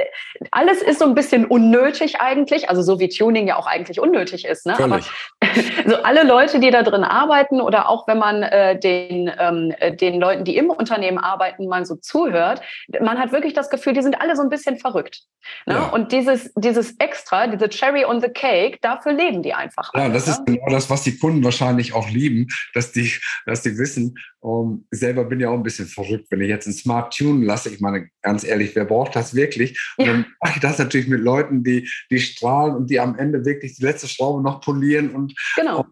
alles 0.51 0.81
ist 0.81 0.99
so 0.99 1.05
ein 1.05 1.15
bisschen 1.15 1.45
unnötig 1.45 2.21
eigentlich, 2.21 2.69
also 2.69 2.81
so 2.81 2.99
wie 2.99 3.09
Tuning 3.09 3.47
ja 3.47 3.57
auch 3.57 3.67
eigentlich 3.67 3.99
unnötig 3.99 4.45
ist. 4.45 4.65
Ne? 4.65 4.77
Aber 4.77 4.99
so 5.88 5.95
alle 6.03 6.23
Leute, 6.23 6.59
die 6.59 6.69
da 6.69 6.83
drin 6.83 7.03
arbeiten 7.03 7.59
oder 7.61 7.89
auch 7.89 8.07
wenn 8.07 8.19
man 8.19 8.43
äh, 8.43 8.77
den, 8.77 9.31
ähm, 9.39 9.73
äh, 9.79 9.95
den 9.95 10.19
Leuten, 10.19 10.43
die 10.43 10.57
im 10.60 10.70
Unternehmen 10.70 11.18
arbeiten, 11.18 11.68
mal 11.68 11.86
so 11.86 11.96
zuhört, 11.96 12.62
man 13.01 13.18
hat 13.18 13.32
wirklich 13.32 13.54
das 13.54 13.70
Gefühl, 13.70 13.94
die 13.94 14.01
sind 14.01 14.20
alle 14.22 14.36
so 14.36 14.42
ein 14.42 14.50
bisschen 14.50 14.78
verrückt. 14.78 15.22
Ne? 15.66 15.75
Ja. 15.75 15.88
Und 15.89 16.12
dieses, 16.12 16.51
dieses 16.56 16.96
Extra, 17.00 17.48
diese 17.48 17.70
Cherry 17.70 18.06
on 18.06 18.22
the 18.22 18.30
Cake, 18.30 18.78
dafür 18.82 19.13
leben 19.13 19.42
die 19.42 19.54
einfach. 19.54 19.92
Ja, 19.94 20.04
alle, 20.04 20.13
das 20.13 20.28
ist 20.28 20.46
genau 20.46 20.70
das, 20.70 20.89
was 20.89 21.04
die 21.04 21.18
Kunden 21.18 21.44
wahrscheinlich 21.44 21.94
auch 21.94 22.10
lieben, 22.10 22.48
dass 22.74 22.92
die, 22.92 23.12
dass 23.46 23.62
die 23.62 23.78
wissen, 23.78 24.16
um, 24.42 24.86
selber 24.92 25.25
bin 25.25 25.39
ja 25.39 25.50
auch 25.50 25.56
ein 25.56 25.63
bisschen 25.63 25.88
verrückt, 25.88 26.28
wenn 26.30 26.42
ich 26.42 26.50
jetzt 26.50 26.68
ein 26.68 26.74
Smart 26.74 27.13
Tune 27.13 27.46
lasse. 27.46 27.70
Ich 27.70 27.80
meine, 27.80 28.10
ganz 28.22 28.44
ehrlich, 28.44 28.75
wer 28.75 28.86
braucht 28.86 29.16
das 29.16 29.34
wirklich? 29.34 29.80
Und 29.98 30.06
ja. 30.06 30.13
dann 30.13 30.25
mache 30.42 30.54
ich 30.56 30.62
das 30.62 30.78
natürlich 30.78 31.08
mit 31.08 31.22
Leuten, 31.22 31.63
die, 31.63 31.89
die 32.10 32.20
strahlen 32.20 32.75
und 32.75 32.89
die 32.89 33.00
am 33.00 33.18
Ende 33.18 33.46
wirklich 33.46 33.75
die 33.75 33.84
letzte 33.84 34.08
Schraube 34.08 34.42
noch 34.42 34.62
polieren 34.62 35.12
und 35.12 35.34
genau. 35.56 35.86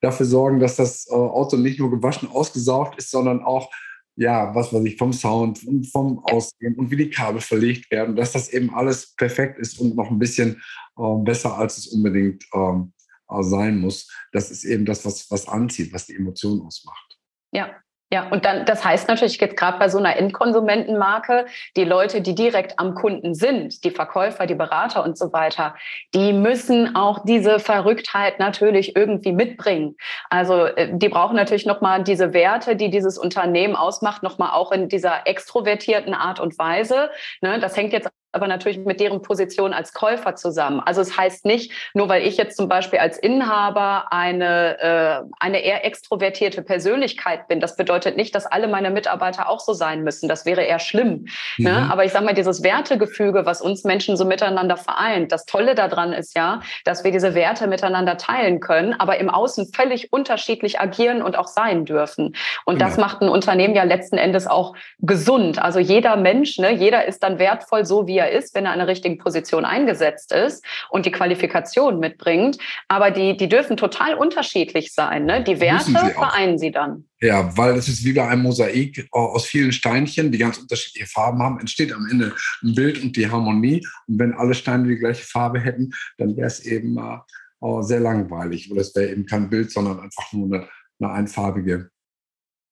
dafür 0.00 0.26
sorgen, 0.26 0.60
dass 0.60 0.76
das 0.76 1.08
äh, 1.10 1.14
Auto 1.14 1.56
nicht 1.56 1.78
nur 1.78 1.90
gewaschen, 1.90 2.28
ausgesaugt 2.28 2.98
ist, 2.98 3.10
sondern 3.10 3.42
auch 3.42 3.70
ja, 4.16 4.54
was 4.54 4.72
weiß 4.72 4.84
ich, 4.84 4.96
vom 4.96 5.12
Sound 5.12 5.64
und 5.66 5.86
vom 5.90 6.18
Aussehen 6.24 6.74
und 6.76 6.90
wie 6.90 6.96
die 6.96 7.10
Kabel 7.10 7.40
verlegt 7.40 7.90
werden, 7.90 8.16
dass 8.16 8.32
das 8.32 8.48
eben 8.48 8.72
alles 8.74 9.14
perfekt 9.14 9.58
ist 9.58 9.78
und 9.80 9.96
noch 9.96 10.10
ein 10.10 10.18
bisschen 10.18 10.62
äh, 10.96 11.16
besser, 11.24 11.56
als 11.56 11.78
es 11.78 11.88
unbedingt 11.88 12.44
äh, 12.52 13.42
sein 13.42 13.78
muss. 13.78 14.10
Das 14.32 14.50
ist 14.50 14.64
eben 14.64 14.84
das, 14.84 15.04
was, 15.04 15.30
was 15.30 15.48
anzieht, 15.48 15.92
was 15.92 16.06
die 16.06 16.14
Emotion 16.14 16.60
ausmacht. 16.62 17.18
Ja, 17.52 17.74
ja, 18.12 18.28
und 18.28 18.44
dann, 18.44 18.64
das 18.64 18.84
heißt 18.84 19.08
natürlich 19.08 19.40
jetzt 19.40 19.56
gerade 19.56 19.78
bei 19.78 19.88
so 19.88 19.98
einer 19.98 20.16
Endkonsumentenmarke, 20.16 21.46
die 21.76 21.84
Leute, 21.84 22.20
die 22.20 22.34
direkt 22.34 22.78
am 22.78 22.94
Kunden 22.94 23.34
sind, 23.34 23.82
die 23.82 23.90
Verkäufer, 23.90 24.46
die 24.46 24.54
Berater 24.54 25.02
und 25.02 25.18
so 25.18 25.32
weiter, 25.32 25.74
die 26.14 26.32
müssen 26.32 26.94
auch 26.94 27.24
diese 27.24 27.58
Verrücktheit 27.58 28.38
natürlich 28.38 28.94
irgendwie 28.94 29.32
mitbringen. 29.32 29.96
Also 30.30 30.66
äh, 30.66 30.90
die 30.92 31.08
brauchen 31.08 31.34
natürlich 31.34 31.66
nochmal 31.66 32.04
diese 32.04 32.32
Werte, 32.34 32.76
die 32.76 32.90
dieses 32.90 33.18
Unternehmen 33.18 33.74
ausmacht, 33.74 34.22
nochmal 34.22 34.50
auch 34.52 34.70
in 34.70 34.88
dieser 34.88 35.26
extrovertierten 35.26 36.14
Art 36.14 36.38
und 36.38 36.58
Weise. 36.58 37.10
Ne, 37.40 37.58
das 37.58 37.76
hängt 37.76 37.92
jetzt 37.92 38.08
aber 38.34 38.46
natürlich 38.46 38.78
mit 38.78 39.00
deren 39.00 39.22
Position 39.22 39.72
als 39.72 39.92
Käufer 39.92 40.34
zusammen. 40.36 40.80
Also 40.80 41.00
es 41.00 41.16
heißt 41.16 41.44
nicht, 41.44 41.72
nur 41.94 42.08
weil 42.08 42.26
ich 42.26 42.36
jetzt 42.36 42.56
zum 42.56 42.68
Beispiel 42.68 42.98
als 42.98 43.18
Inhaber 43.18 44.06
eine, 44.10 44.78
äh, 44.80 45.34
eine 45.38 45.60
eher 45.60 45.84
extrovertierte 45.84 46.62
Persönlichkeit 46.62 47.48
bin, 47.48 47.60
das 47.60 47.76
bedeutet 47.76 48.16
nicht, 48.16 48.34
dass 48.34 48.46
alle 48.46 48.68
meine 48.68 48.90
Mitarbeiter 48.90 49.48
auch 49.48 49.60
so 49.60 49.72
sein 49.72 50.02
müssen. 50.02 50.28
Das 50.28 50.46
wäre 50.46 50.62
eher 50.62 50.78
schlimm. 50.78 51.26
Ne? 51.58 51.70
Mhm. 51.70 51.74
Ne? 51.74 51.88
Aber 51.90 52.04
ich 52.04 52.12
sage 52.12 52.24
mal, 52.24 52.34
dieses 52.34 52.62
Wertegefüge, 52.62 53.46
was 53.46 53.60
uns 53.60 53.84
Menschen 53.84 54.16
so 54.16 54.24
miteinander 54.24 54.76
vereint, 54.76 55.32
das 55.32 55.44
Tolle 55.44 55.74
daran 55.74 56.12
ist 56.12 56.36
ja, 56.36 56.60
dass 56.84 57.04
wir 57.04 57.10
diese 57.10 57.34
Werte 57.34 57.66
miteinander 57.66 58.16
teilen 58.16 58.60
können, 58.60 58.94
aber 58.98 59.18
im 59.18 59.28
Außen 59.28 59.72
völlig 59.74 60.12
unterschiedlich 60.12 60.80
agieren 60.80 61.22
und 61.22 61.36
auch 61.36 61.46
sein 61.46 61.84
dürfen. 61.84 62.34
Und 62.64 62.78
genau. 62.78 62.88
das 62.88 62.98
macht 62.98 63.22
ein 63.22 63.28
Unternehmen 63.28 63.74
ja 63.74 63.84
letzten 63.84 64.16
Endes 64.16 64.46
auch 64.46 64.74
gesund. 65.00 65.58
Also 65.60 65.78
jeder 65.78 66.16
Mensch, 66.16 66.58
ne, 66.58 66.72
jeder 66.72 67.04
ist 67.04 67.22
dann 67.22 67.38
wertvoll, 67.38 67.84
so 67.84 68.06
wie 68.06 68.18
er 68.18 68.23
er 68.24 68.38
ist, 68.38 68.54
wenn 68.54 68.66
er 68.66 68.72
in 68.72 68.78
der 68.78 68.88
richtigen 68.88 69.18
Position 69.18 69.64
eingesetzt 69.64 70.32
ist 70.32 70.64
und 70.90 71.06
die 71.06 71.10
Qualifikation 71.12 71.98
mitbringt. 71.98 72.58
Aber 72.88 73.10
die, 73.10 73.36
die 73.36 73.48
dürfen 73.48 73.76
total 73.76 74.14
unterschiedlich 74.14 74.92
sein. 74.92 75.24
Ne? 75.24 75.42
Die 75.44 75.60
Werte 75.60 75.86
sie 75.86 75.92
vereinen 75.92 76.58
sie 76.58 76.70
dann. 76.70 77.04
Ja, 77.20 77.56
weil 77.56 77.76
es 77.76 77.88
ist 77.88 78.04
wie 78.04 78.12
bei 78.12 78.26
einem 78.28 78.42
Mosaik 78.42 79.08
aus 79.10 79.46
vielen 79.46 79.72
Steinchen, 79.72 80.30
die 80.32 80.38
ganz 80.38 80.58
unterschiedliche 80.58 81.06
Farben 81.06 81.42
haben, 81.42 81.60
entsteht 81.60 81.92
am 81.92 82.06
Ende 82.10 82.34
ein 82.62 82.74
Bild 82.74 83.02
und 83.02 83.16
die 83.16 83.30
Harmonie. 83.30 83.86
Und 84.06 84.18
wenn 84.18 84.34
alle 84.34 84.54
Steine 84.54 84.88
die 84.88 84.98
gleiche 84.98 85.24
Farbe 85.24 85.60
hätten, 85.60 85.92
dann 86.18 86.36
wäre 86.36 86.48
es 86.48 86.60
eben 86.60 86.98
äh, 86.98 87.82
sehr 87.82 88.00
langweilig. 88.00 88.70
Oder 88.70 88.82
es 88.82 88.94
wäre 88.94 89.10
eben 89.10 89.26
kein 89.26 89.48
Bild, 89.48 89.70
sondern 89.70 90.00
einfach 90.00 90.32
nur 90.32 90.46
eine, 90.46 90.68
eine 91.00 91.12
einfarbige 91.12 91.90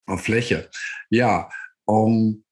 äh, 0.07 0.17
Fläche. 0.17 0.69
Ja, 1.11 1.49
um, 1.85 2.45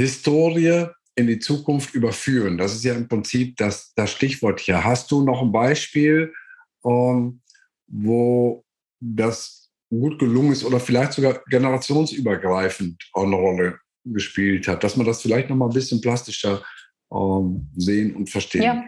Historie 0.00 0.86
in 1.16 1.26
die 1.26 1.38
Zukunft 1.38 1.94
überführen. 1.94 2.58
Das 2.58 2.74
ist 2.74 2.84
ja 2.84 2.94
im 2.94 3.08
Prinzip 3.08 3.56
das, 3.56 3.92
das 3.94 4.10
Stichwort 4.10 4.60
hier. 4.60 4.84
Hast 4.84 5.10
du 5.10 5.22
noch 5.22 5.42
ein 5.42 5.52
Beispiel, 5.52 6.32
ähm, 6.84 7.40
wo 7.86 8.64
das 9.00 9.70
gut 9.90 10.18
gelungen 10.18 10.52
ist 10.52 10.64
oder 10.64 10.78
vielleicht 10.78 11.14
sogar 11.14 11.42
generationsübergreifend 11.48 13.02
eine 13.14 13.36
Rolle 13.36 13.78
gespielt 14.04 14.68
hat, 14.68 14.84
dass 14.84 14.96
man 14.96 15.06
das 15.06 15.22
vielleicht 15.22 15.50
noch 15.50 15.56
mal 15.56 15.66
ein 15.66 15.74
bisschen 15.74 16.00
plastischer 16.00 16.62
ähm, 17.12 17.68
sehen 17.76 18.14
und 18.14 18.30
verstehen? 18.30 18.62
Ja. 18.62 18.84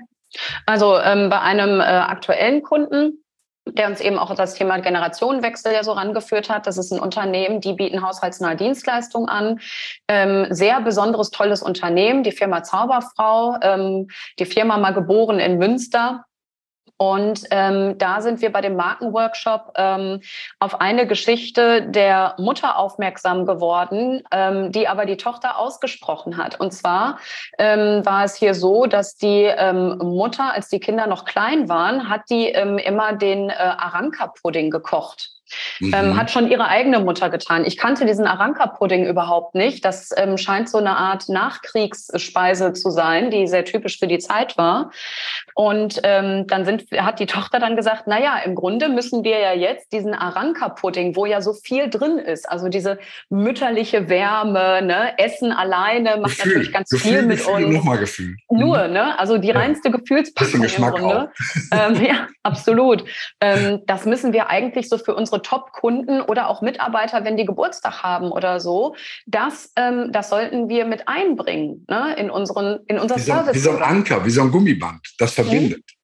Also 0.64 0.98
ähm, 0.98 1.28
bei 1.28 1.40
einem 1.40 1.80
äh, 1.80 1.84
aktuellen 1.84 2.62
Kunden 2.62 3.21
der 3.66 3.88
uns 3.88 4.00
eben 4.00 4.18
auch 4.18 4.34
das 4.34 4.54
Thema 4.54 4.78
Generationenwechsel 4.78 5.72
ja 5.72 5.84
so 5.84 5.92
rangeführt 5.92 6.50
hat. 6.50 6.66
Das 6.66 6.78
ist 6.78 6.92
ein 6.92 7.00
Unternehmen, 7.00 7.60
die 7.60 7.74
bieten 7.74 8.02
haushaltsnahe 8.02 8.56
Dienstleistungen 8.56 9.28
an. 9.28 9.60
Ähm, 10.08 10.46
sehr 10.50 10.80
besonderes, 10.80 11.30
tolles 11.30 11.62
Unternehmen, 11.62 12.22
die 12.22 12.32
Firma 12.32 12.62
Zauberfrau, 12.62 13.56
ähm, 13.62 14.08
die 14.38 14.46
Firma 14.46 14.78
mal 14.78 14.92
geboren 14.92 15.38
in 15.38 15.58
Münster 15.58 16.24
und 17.02 17.48
ähm, 17.50 17.98
da 17.98 18.20
sind 18.20 18.42
wir 18.42 18.52
bei 18.52 18.60
dem 18.60 18.76
Markenworkshop 18.76 19.72
ähm, 19.74 20.20
auf 20.60 20.80
eine 20.80 21.04
Geschichte 21.08 21.82
der 21.82 22.36
Mutter 22.38 22.78
aufmerksam 22.78 23.44
geworden, 23.44 24.22
ähm, 24.30 24.70
die 24.70 24.86
aber 24.86 25.04
die 25.04 25.16
Tochter 25.16 25.58
ausgesprochen 25.58 26.36
hat. 26.36 26.60
Und 26.60 26.72
zwar 26.72 27.18
ähm, 27.58 28.06
war 28.06 28.22
es 28.22 28.36
hier 28.36 28.54
so, 28.54 28.86
dass 28.86 29.16
die 29.16 29.42
ähm, 29.42 29.98
Mutter, 29.98 30.54
als 30.54 30.68
die 30.68 30.78
Kinder 30.78 31.08
noch 31.08 31.24
klein 31.24 31.68
waren, 31.68 32.08
hat 32.08 32.30
die 32.30 32.50
ähm, 32.50 32.78
immer 32.78 33.14
den 33.14 33.50
äh, 33.50 33.54
Aranka-Pudding 33.54 34.70
gekocht. 34.70 35.41
Ähm, 35.80 35.88
mhm. 35.88 35.94
Ähm, 35.94 36.16
hat 36.16 36.30
schon 36.30 36.50
ihre 36.50 36.68
eigene 36.68 37.00
Mutter 37.00 37.30
getan. 37.30 37.64
Ich 37.64 37.76
kannte 37.76 38.06
diesen 38.06 38.26
Aranka-Pudding 38.26 39.06
überhaupt 39.06 39.54
nicht. 39.54 39.84
Das 39.84 40.10
ähm, 40.16 40.38
scheint 40.38 40.68
so 40.68 40.78
eine 40.78 40.96
Art 40.96 41.28
Nachkriegsspeise 41.28 42.72
zu 42.72 42.90
sein, 42.90 43.30
die 43.30 43.46
sehr 43.46 43.64
typisch 43.64 43.98
für 43.98 44.06
die 44.06 44.18
Zeit 44.18 44.56
war. 44.58 44.90
Und 45.54 46.00
ähm, 46.04 46.46
dann 46.46 46.64
sind, 46.64 46.90
hat 46.92 47.20
die 47.20 47.26
Tochter 47.26 47.58
dann 47.58 47.76
gesagt, 47.76 48.04
na 48.06 48.20
ja, 48.20 48.38
im 48.38 48.54
Grunde 48.54 48.88
müssen 48.88 49.24
wir 49.24 49.38
ja 49.38 49.52
jetzt 49.52 49.92
diesen 49.92 50.14
Aranka-Pudding, 50.14 51.16
wo 51.16 51.26
ja 51.26 51.40
so 51.40 51.52
viel 51.52 51.90
drin 51.90 52.18
ist, 52.18 52.48
also 52.48 52.68
diese 52.68 52.98
mütterliche 53.28 54.08
Wärme, 54.08 54.82
ne, 54.82 55.18
Essen 55.18 55.52
alleine 55.52 56.16
macht 56.16 56.36
Gefühl, 56.36 56.52
natürlich 56.52 56.72
ganz 56.72 56.88
Gefühl, 56.90 57.12
viel 57.12 57.22
mit 57.22 57.38
Gefühl, 57.38 57.64
uns. 57.64 57.76
Nochmal 57.76 57.98
Gefühl. 57.98 58.36
Nur, 58.50 58.86
mhm. 58.86 58.92
ne, 58.92 59.18
also 59.18 59.38
die 59.38 59.50
reinste 59.50 59.90
ja. 59.90 59.96
Gefühlspackung 59.96 60.64
im 60.64 60.82
Grunde. 60.90 61.30
Ähm, 61.70 62.04
ja, 62.04 62.28
absolut. 62.42 63.04
Ähm, 63.40 63.80
das 63.86 64.04
müssen 64.04 64.32
wir 64.32 64.48
eigentlich 64.48 64.88
so 64.88 64.98
für 64.98 65.14
unsere 65.14 65.41
Top-Kunden 65.42 66.20
oder 66.20 66.48
auch 66.48 66.62
Mitarbeiter, 66.62 67.24
wenn 67.24 67.36
die 67.36 67.44
Geburtstag 67.44 68.02
haben 68.02 68.30
oder 68.30 68.60
so, 68.60 68.94
das, 69.26 69.72
ähm, 69.76 70.10
das 70.12 70.28
sollten 70.28 70.68
wir 70.68 70.84
mit 70.84 71.08
einbringen 71.08 71.84
ne, 71.88 72.14
in, 72.16 72.30
unseren, 72.30 72.80
in 72.86 72.98
unser 72.98 73.16
wie 73.16 73.20
so, 73.20 73.32
Service. 73.32 73.54
Wie 73.54 73.58
so 73.58 73.70
ein 73.72 73.82
Anker, 73.82 74.24
wie 74.24 74.30
so 74.30 74.42
ein 74.42 74.50
Gummiband, 74.50 75.00
das 75.18 75.34
verbindet. 75.34 75.78
Mhm. 75.78 76.02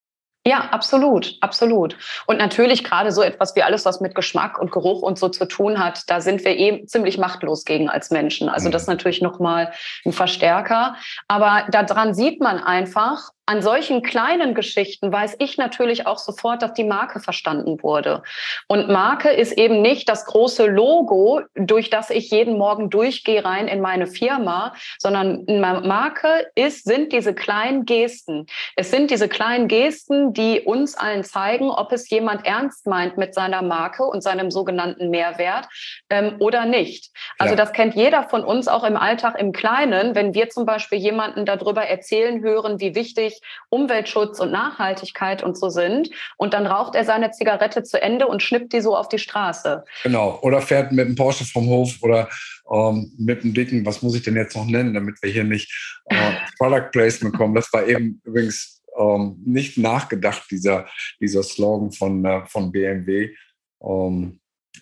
Ja, 0.48 0.60
absolut, 0.70 1.36
absolut. 1.42 1.98
Und 2.26 2.38
natürlich 2.38 2.82
gerade 2.82 3.12
so 3.12 3.20
etwas 3.20 3.54
wie 3.54 3.62
alles, 3.62 3.84
was 3.84 4.00
mit 4.00 4.14
Geschmack 4.14 4.58
und 4.58 4.72
Geruch 4.72 5.02
und 5.02 5.18
so 5.18 5.28
zu 5.28 5.44
tun 5.46 5.78
hat, 5.78 6.04
da 6.06 6.22
sind 6.22 6.42
wir 6.42 6.56
eben 6.56 6.78
eh 6.78 6.86
ziemlich 6.86 7.18
machtlos 7.18 7.64
gegen 7.66 7.90
als 7.90 8.10
Menschen. 8.10 8.48
Also 8.48 8.70
das 8.70 8.82
ist 8.82 8.88
mhm. 8.88 8.94
natürlich 8.94 9.20
nochmal 9.20 9.72
ein 10.06 10.12
Verstärker. 10.12 10.96
Aber 11.26 11.66
daran 11.70 12.14
sieht 12.14 12.40
man 12.40 12.60
einfach, 12.60 13.30
an 13.48 13.62
solchen 13.62 14.02
kleinen 14.02 14.54
Geschichten 14.54 15.10
weiß 15.10 15.36
ich 15.38 15.56
natürlich 15.56 16.06
auch 16.06 16.18
sofort, 16.18 16.60
dass 16.60 16.74
die 16.74 16.84
Marke 16.84 17.18
verstanden 17.18 17.82
wurde. 17.82 18.22
Und 18.66 18.90
Marke 18.90 19.30
ist 19.30 19.52
eben 19.52 19.80
nicht 19.80 20.06
das 20.10 20.26
große 20.26 20.66
Logo, 20.66 21.40
durch 21.54 21.88
das 21.88 22.10
ich 22.10 22.30
jeden 22.30 22.58
Morgen 22.58 22.90
durchgehe 22.90 23.42
rein 23.42 23.66
in 23.66 23.80
meine 23.80 24.06
Firma, 24.06 24.74
sondern 24.98 25.46
Marke 25.46 26.28
ist, 26.56 26.84
sind 26.84 27.10
diese 27.10 27.34
kleinen 27.34 27.86
Gesten. 27.86 28.44
Es 28.76 28.90
sind 28.90 29.10
diese 29.10 29.30
kleinen 29.30 29.66
Gesten, 29.66 30.34
die 30.34 30.60
uns 30.60 30.94
allen 30.94 31.24
zeigen, 31.24 31.70
ob 31.70 31.92
es 31.92 32.10
jemand 32.10 32.44
ernst 32.44 32.86
meint 32.86 33.16
mit 33.16 33.32
seiner 33.32 33.62
Marke 33.62 34.04
und 34.04 34.22
seinem 34.22 34.50
sogenannten 34.50 35.08
Mehrwert 35.08 35.68
ähm, 36.10 36.36
oder 36.40 36.66
nicht. 36.66 37.12
Also 37.38 37.54
ja. 37.54 37.56
das 37.56 37.72
kennt 37.72 37.94
jeder 37.94 38.24
von 38.24 38.44
uns 38.44 38.68
auch 38.68 38.84
im 38.84 38.98
Alltag 38.98 39.40
im 39.40 39.52
Kleinen, 39.52 40.14
wenn 40.14 40.34
wir 40.34 40.50
zum 40.50 40.66
Beispiel 40.66 40.98
jemanden 40.98 41.46
darüber 41.46 41.86
erzählen 41.86 42.42
hören, 42.42 42.78
wie 42.78 42.94
wichtig 42.94 43.37
Umweltschutz 43.70 44.40
und 44.40 44.50
Nachhaltigkeit 44.50 45.42
und 45.42 45.56
so 45.56 45.68
sind. 45.68 46.10
Und 46.36 46.54
dann 46.54 46.66
raucht 46.66 46.94
er 46.94 47.04
seine 47.04 47.30
Zigarette 47.30 47.82
zu 47.82 48.00
Ende 48.00 48.26
und 48.26 48.42
schnippt 48.42 48.72
die 48.72 48.80
so 48.80 48.96
auf 48.96 49.08
die 49.08 49.18
Straße. 49.18 49.84
Genau. 50.02 50.38
Oder 50.42 50.60
fährt 50.60 50.92
mit 50.92 51.06
dem 51.06 51.16
Porsche 51.16 51.44
vom 51.44 51.68
Hof 51.68 51.96
oder 52.02 52.28
ähm, 52.72 53.12
mit 53.18 53.42
einem 53.42 53.54
dicken, 53.54 53.84
was 53.86 54.02
muss 54.02 54.14
ich 54.14 54.22
denn 54.22 54.36
jetzt 54.36 54.56
noch 54.56 54.66
nennen, 54.66 54.94
damit 54.94 55.22
wir 55.22 55.30
hier 55.30 55.44
nicht 55.44 56.00
äh, 56.06 56.32
Product 56.58 56.90
Placement 56.92 57.36
kommen. 57.36 57.54
Das 57.54 57.72
war 57.72 57.86
eben 57.86 58.20
übrigens 58.24 58.82
ähm, 58.98 59.36
nicht 59.44 59.78
nachgedacht, 59.78 60.44
dieser, 60.50 60.86
dieser 61.20 61.42
Slogan 61.42 61.92
von, 61.92 62.24
äh, 62.24 62.46
von 62.46 62.72
BMW. 62.72 63.34
Ähm, 63.82 64.40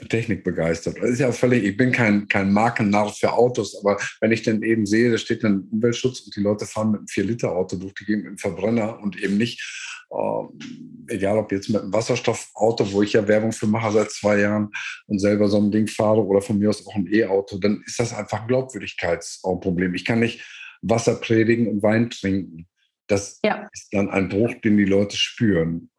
Technik 0.08 0.44
begeistert. 0.44 0.98
Das 1.00 1.10
ist 1.10 1.20
ja 1.20 1.32
völlig, 1.32 1.64
ich 1.64 1.76
bin 1.76 1.92
kein, 1.92 2.28
kein 2.28 2.52
Markennarr 2.52 3.12
für 3.12 3.32
Autos, 3.32 3.78
aber 3.80 3.98
wenn 4.20 4.32
ich 4.32 4.42
dann 4.42 4.62
eben 4.62 4.86
sehe, 4.86 5.10
da 5.10 5.18
steht 5.18 5.42
dann 5.42 5.68
Umweltschutz 5.70 6.20
und 6.20 6.36
die 6.36 6.40
Leute 6.40 6.66
fahren 6.66 6.92
mit 6.92 7.00
einem 7.00 7.06
4-Liter-Auto 7.06 7.76
durch 7.76 7.94
die 7.94 8.04
Gegend 8.04 8.24
mit 8.24 8.30
einem 8.30 8.38
Verbrenner 8.38 9.00
und 9.00 9.20
eben 9.22 9.38
nicht, 9.38 9.62
äh, 10.10 11.14
egal 11.14 11.38
ob 11.38 11.50
jetzt 11.50 11.70
mit 11.70 11.80
einem 11.80 11.92
Wasserstoffauto, 11.92 12.92
wo 12.92 13.02
ich 13.02 13.14
ja 13.14 13.26
Werbung 13.26 13.52
für 13.52 13.66
mache 13.66 13.92
seit 13.92 14.10
zwei 14.10 14.40
Jahren 14.40 14.70
und 15.06 15.18
selber 15.18 15.48
so 15.48 15.58
ein 15.58 15.70
Ding 15.70 15.86
fahre 15.86 16.22
oder 16.24 16.42
von 16.42 16.58
mir 16.58 16.68
aus 16.68 16.86
auch 16.86 16.94
ein 16.94 17.08
E-Auto, 17.10 17.58
dann 17.58 17.82
ist 17.86 17.98
das 17.98 18.12
einfach 18.12 18.42
ein 18.42 18.48
Glaubwürdigkeitsproblem. 18.48 19.94
Ich 19.94 20.04
kann 20.04 20.20
nicht 20.20 20.44
Wasser 20.82 21.14
predigen 21.14 21.68
und 21.68 21.82
Wein 21.82 22.10
trinken. 22.10 22.68
Das 23.08 23.38
ja. 23.44 23.68
ist 23.72 23.88
dann 23.92 24.10
ein 24.10 24.28
Bruch, 24.28 24.52
den 24.62 24.76
die 24.76 24.84
Leute 24.84 25.16
spüren. 25.16 25.90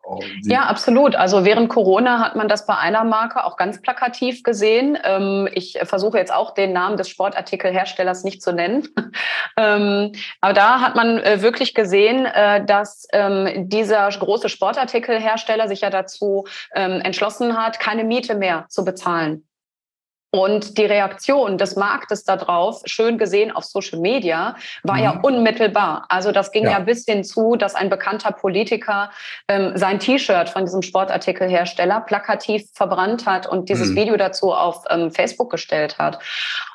Ja, 0.44 0.66
absolut. 0.66 1.16
Also 1.16 1.44
während 1.44 1.70
Corona 1.70 2.20
hat 2.20 2.36
man 2.36 2.48
das 2.48 2.66
bei 2.66 2.78
einer 2.78 3.04
Marke 3.04 3.44
auch 3.44 3.58
ganz 3.58 3.82
plakativ 3.82 4.44
gesehen. 4.44 4.98
Ähm, 5.04 5.50
ich 5.54 5.78
versuche 5.84 6.18
jetzt 6.18 6.34
auch 6.34 6.54
den 6.54 6.74
Namen 6.74 6.98
des 6.98 7.10
Sportartikelherstellers 7.10 8.24
nicht 8.24 8.42
zu 8.42 8.54
nennen. 8.54 8.88
Ähm, 9.60 10.12
aber 10.40 10.54
da 10.54 10.82
hat 10.82 10.96
man 10.96 11.18
äh, 11.18 11.42
wirklich 11.42 11.74
gesehen, 11.74 12.28
äh, 12.28 12.64
dass 12.64 13.08
ähm, 13.12 13.68
dieser 13.68 14.08
große 14.08 14.50
Sportartikelhersteller 14.50 15.68
sich 15.68 15.82
ja 15.82 15.90
dazu 15.90 16.46
entschlossen 16.70 17.58
hat, 17.58 17.80
keine 17.80 18.04
Miete 18.04 18.36
mehr 18.36 18.66
zu 18.70 18.86
bezahlen. 18.86 19.47
Und 20.32 20.78
die 20.78 20.86
Reaktion 20.86 21.58
des 21.58 21.78
Marktes 21.78 22.26
darauf, 22.26 22.82
schön 22.84 23.18
gesehen 23.18 23.50
auf 23.50 23.64
Social 23.64 24.00
Media, 24.00 24.58
war 24.84 24.98
mhm. 24.98 25.04
ja 25.04 25.20
unmittelbar. 25.22 26.06
Also 26.10 26.34
das 26.34 26.52
ging 26.52 26.66
ja. 26.66 26.72
ja. 26.72 26.80
bis 26.80 27.06
hinzu, 27.06 27.56
dass 27.56 27.76
ein 27.76 27.90
bekannter 27.90 28.34
Politiker 28.34 29.10
ähm, 29.48 29.72
sein 29.76 30.00
T-Shirt 30.00 30.50
von 30.50 30.66
diesem 30.66 30.82
Sportartikelhersteller 30.82 32.02
plakativ 32.02 32.64
verbrannt 32.74 33.26
hat 33.26 33.48
und 33.48 33.70
dieses 33.70 33.92
mhm. 33.92 33.96
Video 33.96 34.18
dazu 34.18 34.52
auf 34.52 34.84
ähm, 34.90 35.12
Facebook 35.12 35.50
gestellt 35.50 35.98
hat. 35.98 36.20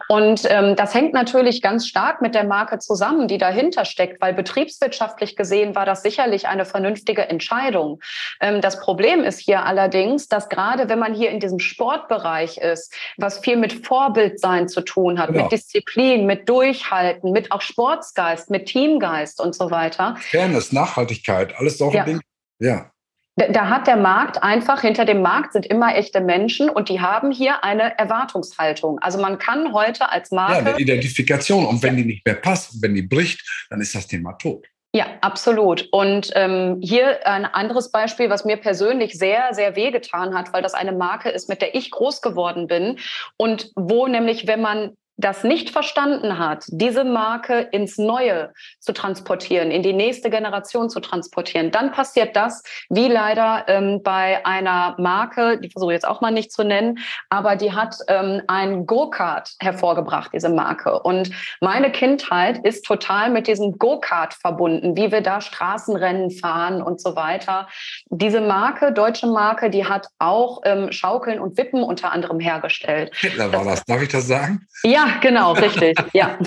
Und 0.09 0.43
ähm, 0.51 0.75
das 0.75 0.95
hängt 0.95 1.13
natürlich 1.13 1.63
ganz 1.63 1.87
stark 1.87 2.23
mit 2.23 2.35
der 2.35 2.45
Marke 2.45 2.79
zusammen, 2.79 3.29
die 3.29 3.39
dahinter 3.39 3.85
steckt, 3.85 4.21
weil 4.21 4.33
betriebswirtschaftlich 4.33 5.37
gesehen 5.37 5.75
war 5.75 5.87
das 5.87 6.03
sicherlich 6.03 6.49
eine 6.49 6.65
vernünftige 6.65 7.29
Entscheidung. 7.29 8.01
Ähm, 8.41 8.61
das 8.61 8.81
Problem 8.81 9.25
ist 9.25 9.41
hier 9.41 9.65
allerdings, 9.65 10.29
dass 10.29 10.49
gerade 10.49 10.89
wenn 10.89 10.99
man 10.99 11.15
hier 11.15 11.31
in 11.31 11.41
diesem 11.41 11.59
Sportbereich 11.59 12.59
ist, 12.59 12.95
was 13.17 13.42
viel 13.43 13.57
mit 13.57 13.87
Vorbildsein 13.87 14.69
zu 14.69 14.81
tun 14.81 15.19
hat, 15.19 15.29
genau. 15.29 15.43
mit 15.43 15.53
Disziplin, 15.53 16.27
mit 16.27 16.49
Durchhalten, 16.49 17.33
mit 17.33 17.53
auch 17.53 17.61
Sportsgeist, 17.61 18.51
mit 18.51 18.67
Teamgeist 18.67 19.41
und 19.41 19.55
so 19.55 19.71
weiter. 19.71 20.17
Fairness, 20.19 20.73
Nachhaltigkeit, 20.73 21.55
alles 21.57 21.79
solche 21.79 21.99
ja. 21.99 22.05
Dinge. 22.05 22.21
Ja. 22.59 22.93
Da 23.37 23.71
hat 23.71 23.87
der 23.87 23.97
Markt 23.97 24.43
einfach, 24.43 24.83
hinter 24.83 25.07
dem 25.07 25.23
Markt 25.23 25.55
sind 25.55 25.65
immer 25.65 25.97
echte 25.97 26.21
Menschen 26.21 26.69
und 26.69 26.91
die 26.91 27.01
haben 27.01 27.31
hier 27.31 27.65
eine 27.65 27.99
Erwartungshaltung. 27.99 28.99
Also 28.99 29.19
man 29.19 29.39
kann 29.39 29.73
heute 29.73 30.11
als 30.11 30.31
Marke. 30.31 30.53
Ja, 30.53 30.75
eine 30.75 30.79
Identifikation. 30.79 31.65
Und 31.65 31.83
wenn 31.83 31.97
die 31.97 32.05
nicht 32.05 32.27
mehr 32.27 32.35
passt, 32.35 32.83
wenn 32.83 32.95
die 32.95 33.03
bricht, 33.03 33.41
dann 33.71 33.81
ist 33.81 33.95
das 33.95 34.07
Thema 34.07 34.33
tot. 34.35 34.67
Ja, 34.95 35.07
absolut. 35.23 35.89
Und 35.91 36.31
ähm, 36.35 36.79
hier 36.83 37.27
ein 37.27 37.47
anderes 37.47 37.91
Beispiel, 37.91 38.29
was 38.29 38.45
mir 38.45 38.59
persönlich 38.59 39.19
sehr, 39.19 39.55
sehr 39.55 39.75
wehgetan 39.75 40.35
hat, 40.35 40.53
weil 40.53 40.63
das 40.63 40.75
eine 40.75 40.93
Marke 40.93 41.31
ist, 41.31 41.49
mit 41.49 41.63
der 41.63 41.75
ich 41.75 41.91
groß 41.91 42.21
geworden 42.21 42.67
bin 42.67 42.99
und 43.39 43.73
wo 43.75 44.07
nämlich, 44.07 44.47
wenn 44.47 44.61
man 44.61 44.97
das 45.17 45.45
nicht 45.45 45.71
verstanden 45.71 46.39
hat, 46.39 46.65
diese 46.69 47.05
Marke 47.05 47.61
ins 47.61 47.99
Neue 47.99 48.53
zu 48.81 48.93
transportieren, 48.93 49.71
in 49.71 49.83
die 49.83 49.93
nächste 49.93 50.31
Generation 50.31 50.91
zu 50.91 51.01
transportieren, 51.01 51.71
dann 51.71 51.93
passiert 51.93 52.35
das, 52.35 52.63
wie 52.89 53.09
leider 53.09 53.65
ähm, 53.69 54.03
bei 54.03 54.45
einer 54.47 54.97
Marke, 54.99 55.59
die 55.59 55.71
versuche 55.71 55.93
ich 55.93 55.97
jetzt 55.97 56.09
auch 56.09 56.21
mal 56.21 56.31
nicht 56.31 56.51
zu 56.51 56.65
nennen, 56.65 56.99
aber 57.29 57.57
die 57.57 57.73
hat 57.73 57.97
ähm, 58.09 58.43
ein 58.49 58.87
Go-Kart 58.87 59.51
hervorgebracht, 59.61 60.31
diese 60.33 60.49
Marke. 60.49 61.01
Und 61.01 61.31
meine 61.61 61.93
Kindheit 61.93 62.59
ist 62.65 62.85
total 62.85 63.31
mit 63.31 63.47
diesem 63.47 63.79
Go-Kart 63.79 64.35
verbunden, 64.35 64.97
wie 64.97 65.13
wir 65.13 65.21
da 65.21 65.41
Straßenrennen 65.41 66.31
fahren 66.31 66.83
und 66.83 67.01
so 67.01 67.17
weiter. 67.17 67.69
Diese 68.11 68.41
Marke, 68.41 68.93
deutsche 68.93 69.27
Marke, 69.27 69.71
die 69.71 69.87
hat 69.87 70.09
auch 70.19 70.63
ähm, 70.65 70.91
Schaukeln 70.91 71.39
und 71.39 71.57
Wippen 71.59 71.83
unter 71.83 72.13
anderem 72.13 72.41
hergestellt. 72.41 73.15
Hitler 73.15 73.53
war 73.53 73.65
das, 73.65 73.85
darf 73.85 74.03
ich 74.03 74.09
das 74.09 74.27
sagen? 74.27 74.67
Ja, 74.85 75.02
genau, 75.21 75.53
richtig. 75.53 75.97
ja. 76.13 76.39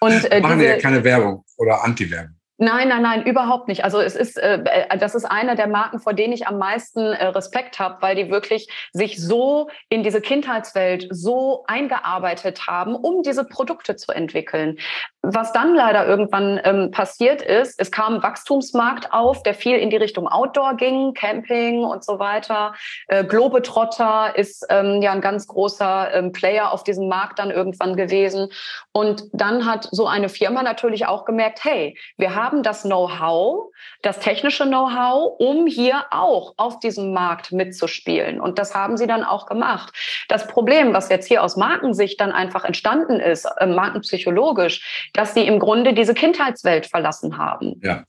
Und, 0.00 0.32
äh, 0.32 0.40
Machen 0.40 0.58
diese, 0.58 0.70
ja 0.70 0.78
keine 0.78 1.04
Werbung 1.04 1.44
oder 1.56 1.84
Anti-Werbung. 1.84 2.36
Nein, 2.58 2.90
nein, 2.90 3.02
nein, 3.02 3.26
überhaupt 3.26 3.66
nicht. 3.66 3.82
Also 3.82 4.00
es 4.00 4.14
ist, 4.14 4.38
äh, 4.38 4.62
äh, 4.62 4.96
das 4.96 5.16
ist 5.16 5.24
eine 5.24 5.56
der 5.56 5.66
Marken, 5.66 5.98
vor 5.98 6.12
denen 6.12 6.32
ich 6.32 6.46
am 6.46 6.58
meisten 6.58 7.00
äh, 7.00 7.26
Respekt 7.26 7.80
habe, 7.80 8.00
weil 8.02 8.14
die 8.14 8.30
wirklich 8.30 8.68
sich 8.92 9.20
so 9.20 9.68
in 9.88 10.04
diese 10.04 10.20
Kindheitswelt 10.20 11.08
so 11.10 11.64
eingearbeitet 11.66 12.68
haben, 12.68 12.94
um 12.94 13.24
diese 13.24 13.44
Produkte 13.44 13.96
zu 13.96 14.12
entwickeln. 14.12 14.78
Was 15.24 15.52
dann 15.52 15.76
leider 15.76 16.04
irgendwann 16.04 16.60
ähm, 16.64 16.90
passiert 16.90 17.42
ist, 17.42 17.80
es 17.80 17.92
kam 17.92 18.14
ein 18.14 18.22
Wachstumsmarkt 18.24 19.12
auf, 19.12 19.44
der 19.44 19.54
viel 19.54 19.76
in 19.76 19.88
die 19.88 19.96
Richtung 19.96 20.26
Outdoor 20.26 20.74
ging, 20.74 21.14
Camping 21.14 21.84
und 21.84 22.04
so 22.04 22.18
weiter. 22.18 22.74
Äh, 23.06 23.22
Globetrotter 23.22 24.36
ist 24.36 24.66
ähm, 24.68 25.00
ja 25.00 25.12
ein 25.12 25.20
ganz 25.20 25.46
großer 25.46 26.12
ähm, 26.12 26.32
Player 26.32 26.72
auf 26.72 26.82
diesem 26.82 27.06
Markt 27.06 27.38
dann 27.38 27.52
irgendwann 27.52 27.94
gewesen. 27.94 28.48
Und 28.90 29.22
dann 29.32 29.64
hat 29.64 29.88
so 29.92 30.08
eine 30.08 30.28
Firma 30.28 30.64
natürlich 30.64 31.06
auch 31.06 31.24
gemerkt, 31.24 31.64
hey, 31.64 31.96
wir 32.16 32.34
haben 32.34 32.64
das 32.64 32.82
Know-how, 32.82 33.70
das 34.02 34.18
technische 34.18 34.66
Know-how, 34.66 35.36
um 35.38 35.68
hier 35.68 36.04
auch 36.10 36.54
auf 36.56 36.80
diesem 36.80 37.12
Markt 37.12 37.52
mitzuspielen. 37.52 38.40
Und 38.40 38.58
das 38.58 38.74
haben 38.74 38.96
sie 38.96 39.06
dann 39.06 39.22
auch 39.22 39.46
gemacht. 39.46 39.94
Das 40.28 40.48
Problem, 40.48 40.92
was 40.94 41.10
jetzt 41.10 41.28
hier 41.28 41.44
aus 41.44 41.56
Markensicht 41.56 42.20
dann 42.20 42.32
einfach 42.32 42.64
entstanden 42.64 43.20
ist, 43.20 43.44
äh, 43.58 43.66
markenpsychologisch, 43.66 45.10
dass 45.12 45.34
sie 45.34 45.46
im 45.46 45.58
Grunde 45.58 45.94
diese 45.94 46.14
Kindheitswelt 46.14 46.86
verlassen 46.86 47.38
haben. 47.38 47.80
Ja. 47.82 48.04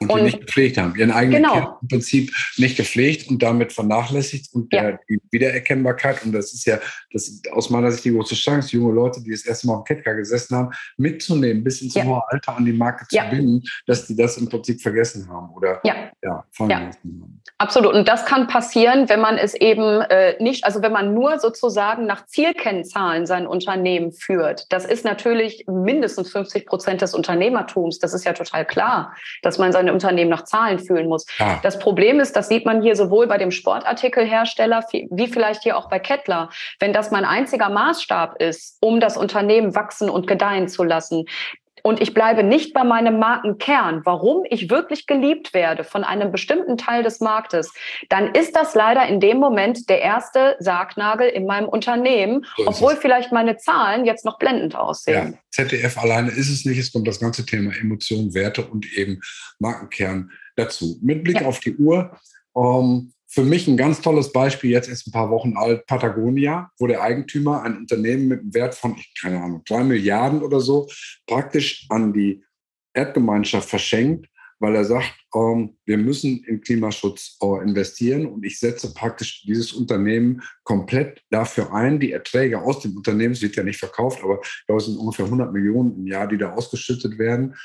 Und, 0.00 0.10
und 0.10 0.22
nicht 0.24 0.40
gepflegt 0.40 0.78
haben, 0.78 0.94
ihren 0.96 1.10
eigenen 1.10 1.42
genau. 1.42 1.54
Kind 1.54 1.68
im 1.82 1.88
Prinzip 1.88 2.32
nicht 2.56 2.76
gepflegt 2.76 3.28
und 3.28 3.42
damit 3.42 3.72
vernachlässigt 3.72 4.52
und 4.52 4.72
der, 4.72 4.90
ja. 4.90 4.98
die 5.08 5.20
Wiedererkennbarkeit, 5.30 6.24
und 6.24 6.32
das 6.32 6.52
ist 6.52 6.66
ja 6.66 6.78
das 7.14 7.28
ist 7.28 7.50
aus 7.52 7.70
meiner 7.70 7.90
Sicht 7.92 8.04
die 8.04 8.12
große 8.12 8.34
Chance, 8.34 8.76
junge 8.76 8.92
Leute, 8.92 9.22
die 9.22 9.30
das 9.30 9.46
erste 9.46 9.68
Mal 9.68 9.76
auf 9.76 9.84
Ketka 9.84 10.12
gesessen 10.12 10.56
haben, 10.56 10.70
mitzunehmen, 10.96 11.62
bis 11.62 11.80
ins 11.80 11.94
ja. 11.94 12.04
hohe 12.04 12.22
Alter 12.28 12.56
an 12.56 12.64
die 12.64 12.72
Marke 12.72 13.06
zu 13.06 13.16
ja. 13.16 13.30
binden, 13.30 13.62
dass 13.86 14.06
die 14.06 14.16
das 14.16 14.36
im 14.36 14.48
Prinzip 14.48 14.82
vergessen 14.82 15.28
haben 15.28 15.50
oder 15.54 15.80
ja. 15.84 15.94
Ja, 16.22 16.44
ja. 16.58 16.68
haben. 16.68 17.40
Absolut. 17.58 17.94
Und 17.94 18.08
das 18.08 18.26
kann 18.26 18.48
passieren, 18.48 19.08
wenn 19.08 19.20
man 19.20 19.38
es 19.38 19.54
eben 19.54 20.00
äh, 20.02 20.42
nicht, 20.42 20.64
also 20.64 20.82
wenn 20.82 20.92
man 20.92 21.14
nur 21.14 21.38
sozusagen 21.38 22.04
nach 22.04 22.26
Zielkennzahlen 22.26 23.26
sein 23.26 23.46
Unternehmen 23.46 24.10
führt. 24.12 24.66
Das 24.72 24.84
ist 24.84 25.04
natürlich 25.04 25.64
mindestens 25.68 26.32
50 26.32 26.66
Prozent 26.66 27.00
des 27.00 27.14
Unternehmertums. 27.14 28.00
Das 28.00 28.12
ist 28.12 28.24
ja 28.24 28.32
total 28.32 28.64
klar, 28.64 29.14
dass 29.42 29.58
man 29.58 29.70
sein 29.70 29.83
Unternehmen 29.92 30.30
nach 30.30 30.44
Zahlen 30.44 30.78
fühlen 30.78 31.08
muss. 31.08 31.26
Ja. 31.38 31.60
Das 31.62 31.78
Problem 31.78 32.20
ist, 32.20 32.36
das 32.36 32.48
sieht 32.48 32.64
man 32.64 32.82
hier 32.82 32.96
sowohl 32.96 33.26
bei 33.26 33.38
dem 33.38 33.50
Sportartikelhersteller 33.50 34.84
wie 34.90 35.28
vielleicht 35.28 35.62
hier 35.62 35.76
auch 35.76 35.88
bei 35.88 35.98
Kettler. 35.98 36.48
Wenn 36.80 36.92
das 36.92 37.10
mein 37.10 37.24
einziger 37.24 37.68
Maßstab 37.68 38.40
ist, 38.40 38.78
um 38.80 39.00
das 39.00 39.16
Unternehmen 39.16 39.74
wachsen 39.74 40.10
und 40.10 40.26
gedeihen 40.26 40.68
zu 40.68 40.84
lassen, 40.84 41.24
und 41.86 42.00
ich 42.00 42.14
bleibe 42.14 42.42
nicht 42.42 42.72
bei 42.72 42.82
meinem 42.82 43.18
Markenkern, 43.18 44.00
warum 44.04 44.44
ich 44.48 44.70
wirklich 44.70 45.06
geliebt 45.06 45.52
werde 45.52 45.84
von 45.84 46.02
einem 46.02 46.32
bestimmten 46.32 46.78
Teil 46.78 47.02
des 47.02 47.20
Marktes, 47.20 47.70
dann 48.08 48.34
ist 48.34 48.56
das 48.56 48.74
leider 48.74 49.06
in 49.06 49.20
dem 49.20 49.36
Moment 49.36 49.90
der 49.90 50.00
erste 50.00 50.56
Sargnagel 50.60 51.28
in 51.28 51.44
meinem 51.44 51.68
Unternehmen, 51.68 52.46
so 52.56 52.66
obwohl 52.66 52.94
es. 52.94 53.00
vielleicht 53.00 53.32
meine 53.32 53.58
Zahlen 53.58 54.06
jetzt 54.06 54.24
noch 54.24 54.38
blendend 54.38 54.74
aussehen. 54.74 55.32
Ja, 55.34 55.38
ZDF 55.50 55.98
alleine 55.98 56.30
ist 56.30 56.48
es 56.48 56.64
nicht, 56.64 56.78
es 56.78 56.90
kommt 56.90 57.06
das 57.06 57.20
ganze 57.20 57.44
Thema 57.44 57.70
Emotionen, 57.76 58.32
Werte 58.32 58.64
und 58.64 58.90
eben 58.94 59.20
Markenkern 59.58 60.30
dazu. 60.56 60.96
Mit 61.02 61.22
Blick 61.22 61.42
ja. 61.42 61.46
auf 61.46 61.60
die 61.60 61.76
Uhr. 61.76 62.18
Ähm, 62.56 63.12
für 63.34 63.42
mich 63.42 63.66
ein 63.66 63.76
ganz 63.76 64.00
tolles 64.00 64.30
Beispiel, 64.30 64.70
jetzt 64.70 64.88
erst 64.88 65.08
ein 65.08 65.12
paar 65.12 65.28
Wochen 65.28 65.56
alt, 65.56 65.86
Patagonia, 65.86 66.70
wo 66.78 66.86
der 66.86 67.02
Eigentümer 67.02 67.62
ein 67.62 67.76
Unternehmen 67.76 68.28
mit 68.28 68.40
einem 68.40 68.54
Wert 68.54 68.76
von, 68.76 68.96
keine 69.20 69.42
Ahnung, 69.42 69.62
drei 69.66 69.82
Milliarden 69.82 70.40
oder 70.40 70.60
so, 70.60 70.88
praktisch 71.26 71.84
an 71.88 72.12
die 72.12 72.44
Erdgemeinschaft 72.92 73.68
verschenkt, 73.68 74.28
weil 74.60 74.76
er 74.76 74.84
sagt, 74.84 75.12
ähm, 75.34 75.76
wir 75.84 75.98
müssen 75.98 76.44
in 76.44 76.60
Klimaschutz 76.60 77.36
äh, 77.42 77.62
investieren 77.64 78.26
und 78.26 78.44
ich 78.44 78.60
setze 78.60 78.94
praktisch 78.94 79.42
dieses 79.42 79.72
Unternehmen 79.72 80.40
komplett 80.62 81.20
dafür 81.30 81.74
ein. 81.74 81.98
Die 81.98 82.12
Erträge 82.12 82.62
aus 82.62 82.80
dem 82.82 82.96
Unternehmen, 82.96 83.32
es 83.32 83.42
wird 83.42 83.56
ja 83.56 83.64
nicht 83.64 83.80
verkauft, 83.80 84.20
aber 84.22 84.40
da 84.68 84.78
sind 84.78 84.96
ungefähr 84.96 85.24
100 85.24 85.52
Millionen 85.52 85.96
im 85.96 86.06
Jahr, 86.06 86.28
die 86.28 86.38
da 86.38 86.52
ausgeschüttet 86.52 87.18
werden 87.18 87.56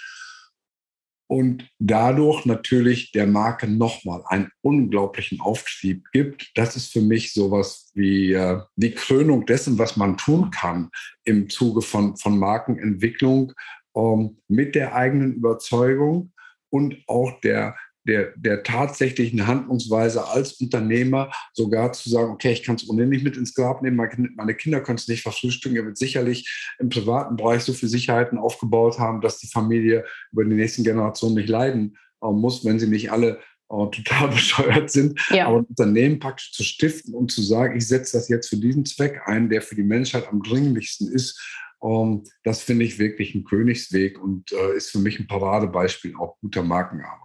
und 1.30 1.70
dadurch 1.78 2.46
natürlich 2.46 3.12
der 3.12 3.28
Marke 3.28 3.68
nochmal 3.68 4.24
einen 4.26 4.50
unglaublichen 4.62 5.40
Auftrieb 5.40 6.06
gibt. 6.12 6.52
Das 6.56 6.76
ist 6.76 6.92
für 6.92 7.02
mich 7.02 7.34
sowas 7.34 7.92
wie 7.94 8.34
äh, 8.34 8.60
die 8.76 8.96
Krönung 8.96 9.46
dessen, 9.46 9.78
was 9.78 9.96
man 9.96 10.18
tun 10.18 10.50
kann 10.50 10.90
im 11.26 11.48
Zuge 11.48 11.84
von, 11.84 12.18
von 12.18 12.40
Markenentwicklung 12.40 13.54
ähm, 13.96 14.40
mit 14.48 14.74
der 14.74 14.96
eigenen 14.96 15.36
Überzeugung 15.36 16.32
und 16.72 16.98
auch 17.06 17.40
der, 17.42 17.76
der, 18.08 18.34
der 18.36 18.64
tatsächlichen 18.64 19.46
Handlungsweise 19.46 20.28
als 20.28 20.54
Unternehmer 20.54 21.32
sogar 21.54 21.94
zu 21.94 22.10
sagen, 22.10 22.32
okay, 22.32 22.52
ich 22.52 22.64
kann 22.64 22.76
es 22.76 22.90
ohnehin 22.90 23.10
nicht 23.10 23.24
mit 23.24 23.38
ins 23.38 23.54
Grab 23.54 23.82
nehmen, 23.82 23.98
meine 24.36 24.56
Kinder 24.56 24.82
können 24.82 24.98
es 24.98 25.08
nicht 25.08 25.24
verfrühstücken, 25.24 25.78
er 25.78 25.86
wird 25.86 25.98
sicherlich 25.98 26.70
im 26.80 26.90
privaten 26.90 27.36
Bereich 27.36 27.64
so 27.64 27.74
viele 27.74 27.90
Sicherheiten 27.90 28.38
aufgebaut 28.38 29.00
haben, 29.00 29.22
dass 29.22 29.40
die 29.40 29.48
Familie 29.48 30.06
über 30.32 30.46
die 30.46 30.56
nächsten 30.56 30.84
Generationen 30.84 31.36
nicht 31.36 31.50
leiden 31.50 31.98
äh, 32.22 32.28
muss, 32.28 32.66
wenn 32.66 32.80
sie 32.80 32.88
nicht 32.88 33.12
alle 33.12 33.40
äh, 33.70 33.90
total 33.92 34.28
bescheuert 34.30 34.90
sind. 34.90 35.20
Ja. 35.30 35.48
Aber 35.48 35.60
ein 35.60 35.66
Unternehmen 35.66 36.20
praktisch 36.20 36.52
zu 36.54 36.64
stiften 36.64 37.14
und 37.14 37.32
zu 37.32 37.42
sagen, 37.42 37.78
ich 37.78 37.88
setze 37.88 38.18
das 38.18 38.30
jetzt 38.30 38.50
für 38.50 38.58
diesen 38.58 38.86
Zweck 38.86 39.22
ein, 39.26 39.50
der 39.50 39.62
für 39.62 39.76
die 39.76 39.84
Menschheit 39.84 40.28
am 40.28 40.42
dringlichsten 40.42 41.12
ist, 41.12 41.40
ähm, 41.84 42.24
das 42.44 42.62
finde 42.62 42.86
ich 42.86 43.00
wirklich 43.00 43.36
ein 43.36 43.44
Königsweg 43.44 44.22
und 44.22 44.52
äh, 44.52 44.76
ist 44.76 44.92
für 44.92 45.00
mich 45.00 45.20
ein 45.20 45.28
Paradebeispiel 45.28 46.16
auch 46.16 46.38
guter 46.40 46.64
Markenarbeit. 46.64 47.20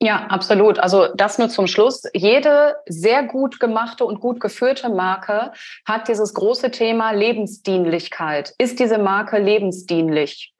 Ja, 0.00 0.26
absolut. 0.28 0.78
Also 0.78 1.08
das 1.16 1.38
nur 1.38 1.48
zum 1.48 1.66
Schluss. 1.66 2.04
Jede 2.14 2.76
sehr 2.86 3.24
gut 3.24 3.58
gemachte 3.58 4.04
und 4.04 4.20
gut 4.20 4.38
geführte 4.38 4.90
Marke 4.90 5.50
hat 5.84 6.06
dieses 6.06 6.34
große 6.34 6.70
Thema 6.70 7.10
Lebensdienlichkeit. 7.10 8.54
Ist 8.58 8.78
diese 8.78 8.98
Marke 8.98 9.38
lebensdienlich? 9.38 10.54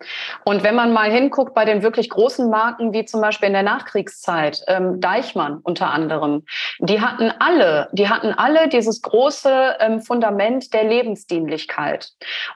Und 0.44 0.64
wenn 0.64 0.74
man 0.74 0.92
mal 0.92 1.08
hinguckt 1.08 1.54
bei 1.54 1.64
den 1.64 1.84
wirklich 1.84 2.10
großen 2.10 2.50
Marken, 2.50 2.92
wie 2.92 3.04
zum 3.04 3.20
Beispiel 3.20 3.46
in 3.46 3.52
der 3.52 3.62
Nachkriegszeit, 3.62 4.64
ähm, 4.66 5.00
Deichmann 5.00 5.60
unter 5.62 5.92
anderem, 5.92 6.44
die 6.80 7.00
hatten 7.00 7.32
alle, 7.38 7.88
die 7.92 8.08
hatten 8.08 8.32
alle 8.32 8.68
dieses 8.68 9.02
große 9.02 9.76
ähm, 9.78 10.00
Fundament 10.00 10.74
der 10.74 10.82
Lebensdienlichkeit. 10.82 12.10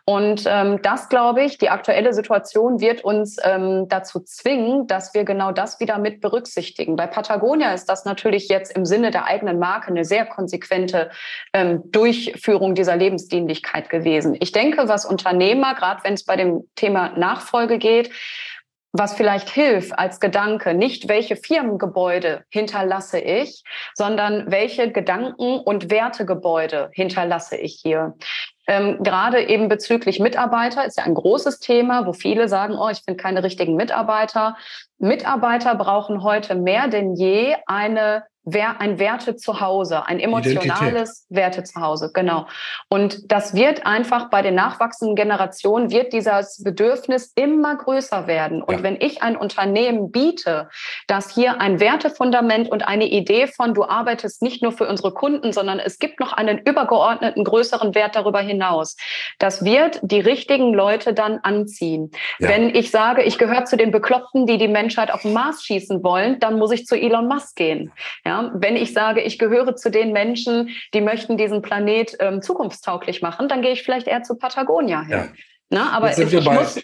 Und 0.05 0.47
ähm, 0.49 0.83
das, 0.83 1.09
glaube 1.09 1.45
ich, 1.45 1.59
die 1.59 1.71
aktuelle 1.71 2.12
Situation 2.12 2.81
wird 2.81 3.05
uns 3.05 3.37
ähm, 3.45 3.87
dazu 3.88 4.18
zwingen, 4.18 4.88
dass 4.88 5.14
wir 5.14 5.23
genau 5.23 5.53
das 5.53 5.79
wieder 5.79 5.99
mit 5.99 6.21
berücksichtigen 6.21 6.72
berücksichtigen. 6.73 6.97
Bei 6.97 7.07
Patagonia 7.07 7.73
ist 7.73 7.87
das 7.87 8.05
natürlich 8.05 8.49
jetzt 8.49 8.77
im 8.77 8.85
Sinne 8.85 9.11
der 9.11 9.27
eigenen 9.27 9.59
Marke 9.59 9.89
eine 9.89 10.05
sehr 10.05 10.27
konsequente 10.27 11.11
ähm, 11.53 11.83
Durchführung 11.91 12.75
dieser 12.75 12.97
Lebensdienlichkeit 12.97 13.91
gewesen. 13.91 14.37
Ich 14.41 14.53
denke, 14.53 14.89
was 14.89 15.05
Unternehmer, 15.05 15.75
gerade 15.75 16.03
wenn 16.05 16.15
es 16.15 16.25
bei 16.25 16.37
dem 16.37 16.65
Thema 16.75 17.11
Nachfolge 17.17 17.79
geht, 17.79 18.11
was 18.95 19.15
vielleicht 19.15 19.49
hilft 19.49 19.99
als 19.99 20.21
Gedanke, 20.21 20.75
nicht 20.75 21.09
welche 21.09 21.37
Firmengebäude 21.37 22.45
hinterlasse 22.51 23.19
ich, 23.19 23.65
sondern 23.95 24.51
welche 24.51 24.93
Gedanken 24.93 25.61
und 25.61 25.91
Wertegebäude 25.91 26.91
hinterlasse 26.93 27.57
ich 27.57 27.81
hier. 27.83 28.15
Ähm, 28.66 29.03
gerade 29.03 29.42
eben 29.48 29.68
bezüglich 29.68 30.20
Mitarbeiter 30.20 30.85
ist 30.85 30.98
ja 30.98 31.05
ein 31.05 31.14
großes 31.14 31.59
Thema, 31.59 32.07
wo 32.07 32.12
viele 32.12 32.48
sagen, 32.48 32.75
oh, 32.79 32.88
ich 32.88 33.03
finde 33.03 33.20
keine 33.20 33.42
richtigen 33.42 33.75
Mitarbeiter. 33.75 34.57
Mitarbeiter 34.98 35.75
brauchen 35.75 36.22
heute 36.22 36.55
mehr 36.55 36.88
denn 36.88 37.14
je 37.14 37.57
eine 37.66 38.25
ein 38.45 38.99
Werte 38.99 39.37
zu 39.37 39.61
Hause, 39.61 40.07
ein 40.07 40.19
emotionales. 40.19 41.27
Werte 41.29 41.63
zu 41.63 41.81
Hause, 41.81 42.11
genau. 42.13 42.47
Und 42.89 43.31
das 43.31 43.55
wird 43.55 43.87
einfach 43.87 44.31
bei 44.31 44.43
den 44.43 44.55
nachwachsenden 44.55 45.15
Generationen 45.15 45.91
wird 45.91 46.13
dieses 46.13 46.63
Bedürfnis 46.63 47.33
immer 47.37 47.77
größer 47.77 48.27
werden. 48.27 48.63
Und 48.63 48.79
ja. 48.79 48.83
wenn 48.83 49.01
ich 49.01 49.23
ein 49.23 49.37
Unternehmen 49.37 50.11
biete, 50.11 50.69
das 51.07 51.35
hier 51.35 51.61
ein 51.61 51.79
Wertefundament 51.79 52.71
und 52.71 52.87
eine 52.87 53.07
Idee 53.07 53.47
von, 53.47 53.75
du 53.75 53.85
arbeitest 53.85 54.43
nicht 54.43 54.63
nur 54.63 54.73
für 54.73 54.89
unsere 54.89 55.13
Kunden, 55.13 55.53
sondern 55.53 55.79
es 55.79 55.99
gibt 55.99 56.19
noch 56.19 56.33
einen 56.33 56.59
übergeordneten 56.59 57.45
größeren 57.45 57.95
Wert 57.95 58.17
darüber 58.17 58.41
hinaus, 58.41 58.97
das 59.39 59.65
wird 59.65 60.01
die 60.03 60.21
richtigen 60.21 60.75
Leute 60.75 61.15
dann 61.15 61.39
anziehen. 61.43 62.11
Ja. 62.39 62.49
Wenn 62.49 62.75
ich 62.75 62.91
sage, 62.91 63.23
ich 63.23 63.39
gehöre 63.39 63.65
zu 63.67 63.77
den 63.77 63.93
Bekloppten, 63.93 64.47
die 64.47 64.59
die 64.59 64.69
Menschheit 64.69 65.13
auf 65.13 65.23
den 65.23 65.33
Mars 65.33 65.65
schießen 65.65 66.03
wollen, 66.03 66.41
dann 66.41 66.59
muss 66.59 66.73
ich 66.73 66.87
zu 66.87 66.97
Elon 66.97 67.29
Musk 67.29 67.57
gehen. 67.57 67.93
Ja, 68.25 68.32
ja, 68.33 68.51
wenn 68.55 68.77
ich 68.77 68.92
sage, 68.92 69.21
ich 69.21 69.38
gehöre 69.38 69.77
zu 69.77 69.90
den 69.90 70.12
Menschen, 70.12 70.71
die 70.95 71.01
möchten 71.01 71.37
diesen 71.37 71.61
Planet 71.61 72.16
ähm, 72.18 72.40
zukunftstauglich 72.40 73.21
machen, 73.21 73.49
dann 73.49 73.62
gehe 73.62 73.73
ich 73.73 73.83
vielleicht 73.83 74.07
eher 74.07 74.23
zu 74.23 74.37
Patagonia 74.37 75.03
hin. 75.03 75.11
Ja. 75.11 75.33
Na, 75.71 75.90
aber 75.92 76.12
sind 76.12 76.33
wir 76.33 76.42
bei, 76.42 76.55
muss, 76.55 76.77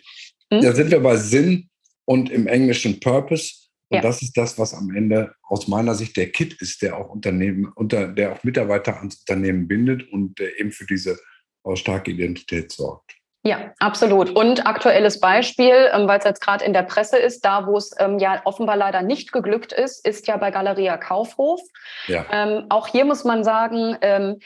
hm? 0.52 0.62
Da 0.62 0.72
sind 0.72 0.90
wir 0.90 1.00
bei 1.00 1.16
Sinn 1.16 1.68
und 2.04 2.30
im 2.30 2.46
Englischen 2.46 3.00
Purpose. 3.00 3.54
Und 3.90 3.96
ja. 3.96 4.02
das 4.02 4.20
ist 4.20 4.36
das, 4.36 4.58
was 4.58 4.74
am 4.74 4.94
Ende 4.94 5.34
aus 5.42 5.68
meiner 5.68 5.94
Sicht 5.94 6.16
der 6.18 6.30
Kit 6.30 6.60
ist, 6.60 6.82
der 6.82 6.98
auch 6.98 7.08
Unternehmen, 7.08 7.72
unter, 7.74 8.08
der 8.08 8.32
auch 8.32 8.44
Mitarbeiter 8.44 8.98
ans 8.98 9.20
Unternehmen 9.20 9.66
bindet 9.66 10.10
und 10.12 10.38
der 10.38 10.60
eben 10.60 10.72
für 10.72 10.84
diese 10.84 11.18
äh, 11.64 11.76
starke 11.76 12.10
Identität 12.10 12.72
sorgt. 12.72 13.17
Ja, 13.44 13.72
absolut. 13.78 14.30
Und 14.30 14.66
aktuelles 14.66 15.20
Beispiel, 15.20 15.88
ähm, 15.92 16.08
weil 16.08 16.18
es 16.18 16.24
jetzt 16.24 16.40
gerade 16.40 16.64
in 16.64 16.72
der 16.72 16.82
Presse 16.82 17.16
ist, 17.18 17.44
da 17.44 17.66
wo 17.68 17.76
es 17.76 17.94
ähm, 17.98 18.18
ja 18.18 18.40
offenbar 18.44 18.76
leider 18.76 19.02
nicht 19.02 19.32
geglückt 19.32 19.72
ist, 19.72 20.04
ist 20.04 20.26
ja 20.26 20.36
bei 20.36 20.50
Galeria 20.50 20.96
Kaufhof. 20.96 21.60
Ja. 22.08 22.24
Ähm, 22.32 22.66
auch 22.68 22.88
hier 22.88 23.04
muss 23.04 23.22
man 23.22 23.44
sagen, 23.44 23.96
ähm, 24.00 24.40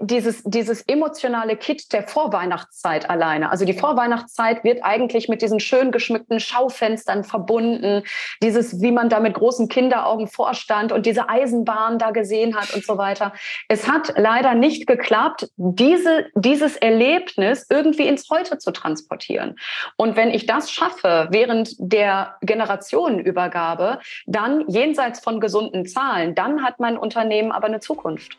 dieses, 0.00 0.42
dieses 0.42 0.82
emotionale 0.82 1.56
Kit 1.56 1.92
der 1.92 2.02
Vorweihnachtszeit 2.02 3.08
alleine. 3.08 3.50
Also 3.50 3.64
die 3.64 3.74
Vorweihnachtszeit 3.74 4.64
wird 4.64 4.80
eigentlich 4.82 5.28
mit 5.28 5.40
diesen 5.40 5.60
schön 5.60 5.92
geschmückten 5.92 6.40
Schaufenstern 6.40 7.22
verbunden. 7.22 8.02
Dieses, 8.42 8.82
wie 8.82 8.90
man 8.90 9.08
da 9.08 9.20
mit 9.20 9.34
großen 9.34 9.68
Kinderaugen 9.68 10.26
vorstand 10.26 10.90
und 10.90 11.06
diese 11.06 11.28
Eisenbahn 11.28 12.00
da 12.00 12.10
gesehen 12.10 12.56
hat 12.56 12.74
und 12.74 12.84
so 12.84 12.98
weiter. 12.98 13.32
Es 13.68 13.88
hat 13.88 14.14
leider 14.16 14.54
nicht 14.54 14.88
geklappt, 14.88 15.48
diese, 15.56 16.26
dieses 16.34 16.76
Erlebnis 16.76 17.66
irgendwie 17.70 18.15
ins 18.16 18.30
Heute 18.30 18.58
zu 18.58 18.72
transportieren. 18.72 19.56
Und 19.96 20.16
wenn 20.16 20.30
ich 20.30 20.46
das 20.46 20.70
schaffe 20.70 21.28
während 21.30 21.74
der 21.78 22.36
Generationenübergabe, 22.40 24.00
dann 24.26 24.64
jenseits 24.68 25.20
von 25.20 25.38
gesunden 25.38 25.86
Zahlen, 25.86 26.34
dann 26.34 26.62
hat 26.62 26.80
mein 26.80 26.96
Unternehmen 26.96 27.52
aber 27.52 27.66
eine 27.66 27.80
Zukunft. 27.80 28.38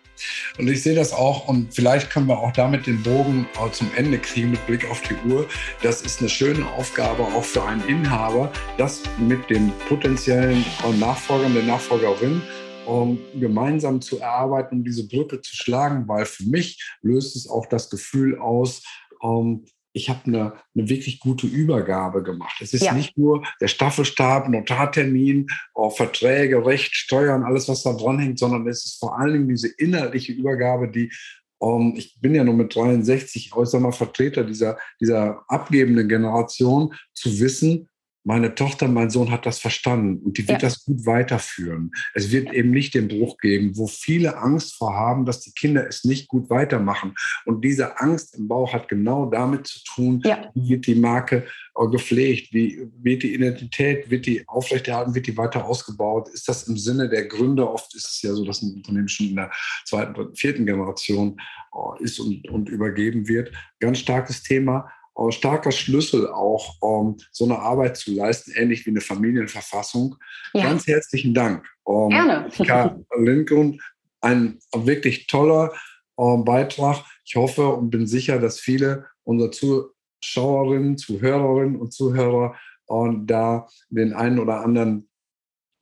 Und 0.58 0.68
ich 0.68 0.82
sehe 0.82 0.96
das 0.96 1.14
auch 1.14 1.48
und 1.48 1.74
vielleicht 1.74 2.10
können 2.10 2.26
wir 2.28 2.40
auch 2.40 2.52
damit 2.52 2.88
den 2.88 3.04
Bogen 3.04 3.48
zum 3.72 3.92
Ende 3.96 4.18
kriegen 4.18 4.52
mit 4.52 4.66
Blick 4.66 4.90
auf 4.90 5.02
die 5.02 5.16
Uhr. 5.30 5.48
Das 5.84 6.02
ist 6.02 6.20
eine 6.20 6.30
schöne 6.30 6.66
Aufgabe 6.66 7.24
auch 7.24 7.44
für 7.44 7.64
einen 7.64 7.88
Inhaber, 7.88 8.52
das 8.80 9.04
mit 9.20 9.48
den 9.50 9.72
potenziellen 9.88 10.66
Nachfolgern, 11.00 11.54
der 11.54 11.64
Nachfolgerin 11.64 12.42
um 12.88 13.20
gemeinsam 13.38 14.02
zu 14.02 14.20
erarbeiten, 14.20 14.78
um 14.78 14.84
diese 14.84 15.08
Brücke 15.08 15.42
zu 15.42 15.56
schlagen, 15.56 16.08
weil 16.08 16.26
für 16.26 16.46
mich 16.46 16.82
löst 17.02 17.36
es 17.36 17.50
auch 17.50 17.66
das 17.66 17.90
Gefühl 17.90 18.40
aus, 18.40 18.82
ähm, 19.24 19.66
ich 19.94 20.10
habe 20.10 20.26
eine, 20.26 20.54
eine, 20.76 20.90
wirklich 20.90 21.20
gute 21.20 21.48
Übergabe 21.48 22.22
gemacht. 22.22 22.58
Es 22.62 22.74
ist 22.74 22.84
ja. 22.84 22.94
nicht 22.94 23.18
nur 23.18 23.44
der 23.60 23.68
Staffelstab, 23.68 24.48
Notartermin, 24.48 25.48
oh, 25.74 25.90
Verträge, 25.90 26.64
Recht, 26.64 26.96
Steuern, 26.96 27.44
alles, 27.44 27.68
was 27.68 27.84
da 27.84 27.94
dran 27.94 28.20
hängt, 28.20 28.38
sondern 28.38 28.68
es 28.68 28.86
ist 28.86 29.00
vor 29.00 29.18
allen 29.18 29.34
Dingen 29.34 29.50
diese 29.50 29.70
inhaltliche 29.70 30.34
Übergabe, 30.34 30.90
die 30.90 31.12
um, 31.60 31.94
ähm, 31.94 31.94
ich 31.98 32.20
bin 32.22 32.36
ja 32.36 32.44
nur 32.44 32.54
mit 32.54 32.76
63 32.76 33.54
äußerst 33.56 33.82
mal 33.82 33.92
Vertreter 33.92 34.44
dieser, 34.44 34.78
dieser 35.02 35.44
abgebenden 35.48 36.08
Generation, 36.08 36.94
zu 37.14 37.40
wissen, 37.40 37.90
meine 38.28 38.54
Tochter, 38.56 38.90
mein 38.90 39.10
Sohn 39.10 39.32
hat 39.32 39.46
das 39.46 39.58
verstanden 39.58 40.22
und 40.22 40.38
die 40.38 40.46
wird 40.50 40.62
ja. 40.62 40.68
das 40.68 40.84
gut 40.84 41.06
weiterführen. 41.06 41.92
Es 42.14 42.30
wird 42.30 42.52
eben 42.52 42.72
nicht 42.72 42.94
den 42.94 43.08
Bruch 43.08 43.38
geben, 43.38 43.78
wo 43.78 43.88
viele 43.88 44.36
Angst 44.38 44.76
vor 44.76 44.94
haben, 44.94 45.26
dass 45.26 45.40
die 45.40 45.54
Kinder 45.54 45.88
es 45.88 46.04
nicht 46.04 46.28
gut 46.28 46.50
weitermachen. 46.50 47.16
Und 47.46 47.64
diese 47.64 48.02
Angst 48.02 48.36
im 48.36 48.50
Bauch 48.50 48.74
hat 48.74 48.90
genau 48.90 49.28
damit 49.28 49.68
zu 49.68 49.80
tun, 49.86 50.22
ja. 50.26 50.52
wie 50.54 50.68
wird 50.68 50.88
die 50.88 50.96
Marke 50.96 51.46
äh, 51.78 51.88
gepflegt, 51.88 52.54
wie 52.54 52.90
wird 53.02 53.24
die 53.24 53.34
Identität, 53.34 54.10
wird 54.10 54.26
die 54.26 54.46
aufrechterhalten, 54.46 55.16
wird 55.16 55.28
die 55.28 55.38
weiter 55.38 55.64
ausgebaut? 55.64 56.28
Ist 56.28 56.50
das 56.50 56.68
im 56.68 56.76
Sinne 56.76 57.08
der 57.08 57.28
Gründer? 57.28 57.74
Oft 57.74 57.96
ist 57.96 58.10
es 58.10 58.22
ja 58.22 58.34
so, 58.34 58.44
dass 58.44 58.62
ein 58.62 58.74
Unternehmen 58.74 59.08
schon 59.08 59.28
in 59.28 59.36
der 59.38 59.52
zweiten, 59.86 60.36
vierten 60.36 60.66
Generation 60.66 61.40
äh, 61.74 62.04
ist 62.04 62.20
und, 62.20 62.46
und 62.50 62.68
übergeben 62.68 63.30
wird. 63.30 63.54
Ganz 63.80 64.00
starkes 64.00 64.44
Thema 64.44 64.92
äh, 65.18 65.32
starker 65.32 65.72
Schlüssel 65.72 66.28
auch, 66.28 66.76
um 66.82 67.18
so 67.32 67.46
eine 67.46 67.60
Arbeit 67.60 67.98
zu 67.98 68.14
leisten, 68.14 68.52
ähnlich 68.56 68.86
wie 68.86 68.92
eine 68.92 69.02
Familienverfassung. 69.02 70.16
Ja. 70.54 70.64
Ganz 70.64 70.88
herzlichen 70.88 71.34
Dank. 71.34 71.68
Um, 71.84 72.10
Gerne. 72.10 72.50
Karl 72.66 73.06
Lindgrund, 73.18 73.82
ein 74.22 74.60
wirklich 74.76 75.28
toller 75.28 75.74
um, 76.16 76.46
Beitrag. 76.46 77.04
Ich 77.26 77.36
hoffe 77.36 77.68
und 77.70 77.90
bin 77.90 78.08
sicher, 78.08 78.40
dass 78.40 78.60
viele 78.60 79.06
unserer 79.24 79.52
Zuschauerinnen, 79.52 80.98
Zuhörerinnen 80.98 81.78
und 81.78 81.94
Zuhörer 81.94 82.56
uh, 82.90 83.12
da 83.26 83.68
den 83.90 84.14
einen 84.14 84.40
oder 84.40 84.62
anderen 84.62 85.10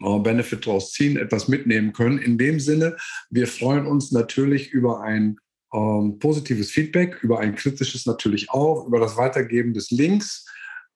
uh, 0.02 0.20
Benefit 0.20 0.66
daraus 0.66 0.92
ziehen, 0.94 1.18
etwas 1.18 1.48
mitnehmen 1.48 1.94
können. 1.94 2.20
In 2.20 2.38
dem 2.38 2.60
Sinne, 2.60 2.98
wir 3.30 3.48
freuen 3.48 3.86
uns 3.86 4.12
natürlich 4.12 4.72
über 4.72 5.02
ein 5.02 5.38
ähm, 5.76 6.20
positives 6.20 6.72
Feedback, 6.72 7.22
über 7.22 7.40
ein 7.40 7.56
kritisches 7.56 8.06
natürlich 8.06 8.50
auch, 8.50 8.88
über 8.88 9.00
das 9.00 9.18
Weitergeben 9.18 9.74
des 9.74 9.92
Links. 9.92 10.46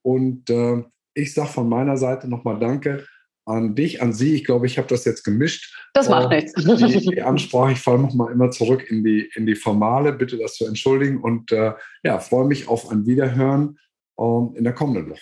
Und 0.01 0.49
äh, 0.49 0.83
ich 1.13 1.33
sage 1.33 1.49
von 1.49 1.67
meiner 1.67 1.97
Seite 1.97 2.29
nochmal 2.29 2.59
Danke 2.59 3.05
an 3.45 3.75
dich, 3.75 4.01
an 4.01 4.13
Sie. 4.13 4.35
Ich 4.35 4.45
glaube, 4.45 4.67
ich 4.67 4.77
habe 4.77 4.87
das 4.87 5.05
jetzt 5.05 5.23
gemischt. 5.23 5.75
Das 5.93 6.07
macht 6.07 6.31
äh, 6.31 6.37
nichts. 6.37 6.53
Die, 6.53 7.09
die, 7.09 7.21
Ansprache, 7.21 7.73
ich 7.73 7.79
falle 7.79 7.99
nochmal 7.99 8.31
immer 8.31 8.51
zurück 8.51 8.89
in 8.89 9.03
die, 9.03 9.29
in 9.35 9.45
die 9.45 9.55
Formale. 9.55 10.13
Bitte 10.13 10.37
das 10.37 10.55
zu 10.55 10.65
entschuldigen 10.65 11.19
und 11.19 11.51
äh, 11.51 11.73
ja, 12.03 12.19
freue 12.19 12.47
mich 12.47 12.67
auf 12.67 12.89
ein 12.89 13.05
Wiederhören 13.05 13.77
ähm, 14.19 14.53
in 14.55 14.63
der 14.63 14.73
kommenden 14.73 15.09
Woche. 15.09 15.21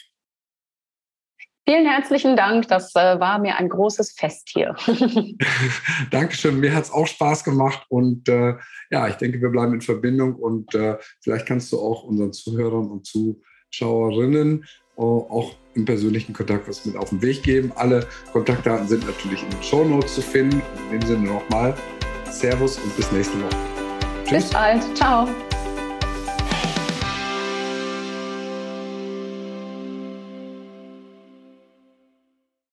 Vielen 1.69 1.85
herzlichen 1.85 2.37
Dank. 2.37 2.69
Das 2.69 2.95
äh, 2.95 3.19
war 3.19 3.39
mir 3.39 3.57
ein 3.57 3.67
großes 3.67 4.13
Fest 4.13 4.49
hier. 4.53 4.73
Dankeschön. 6.11 6.61
Mir 6.61 6.73
hat 6.73 6.85
es 6.85 6.91
auch 6.91 7.07
Spaß 7.07 7.43
gemacht. 7.43 7.85
Und 7.89 8.29
äh, 8.29 8.53
ja, 8.89 9.07
ich 9.09 9.15
denke, 9.15 9.41
wir 9.41 9.49
bleiben 9.49 9.73
in 9.73 9.81
Verbindung. 9.81 10.35
Und 10.35 10.73
äh, 10.75 10.97
vielleicht 11.21 11.45
kannst 11.45 11.73
du 11.73 11.79
auch 11.79 12.03
unseren 12.03 12.31
Zuhörern 12.31 12.89
und 12.89 13.05
Zuschauerinnen 13.05 14.65
auch 14.95 15.55
im 15.75 15.85
persönlichen 15.85 16.33
Kontakt 16.33 16.67
was 16.67 16.83
mit 16.85 16.95
auf 16.95 17.09
den 17.09 17.21
Weg 17.21 17.43
geben. 17.43 17.71
Alle 17.75 18.07
Kontaktdaten 18.31 18.87
sind 18.87 19.05
natürlich 19.05 19.43
in 19.43 19.49
den 19.49 19.61
Show 19.61 19.83
Notes 19.83 20.15
zu 20.15 20.21
finden. 20.21 20.61
In 20.89 20.99
dem 20.99 21.07
Sinne 21.07 21.27
nochmal 21.27 21.75
Servus 22.31 22.79
und 22.79 22.95
bis 22.95 23.11
nächste 23.11 23.37
Woche. 23.39 23.55
Tschüss. 24.23 24.45
Bis 24.45 24.49
bald. 24.49 24.97
Ciao. 24.97 25.27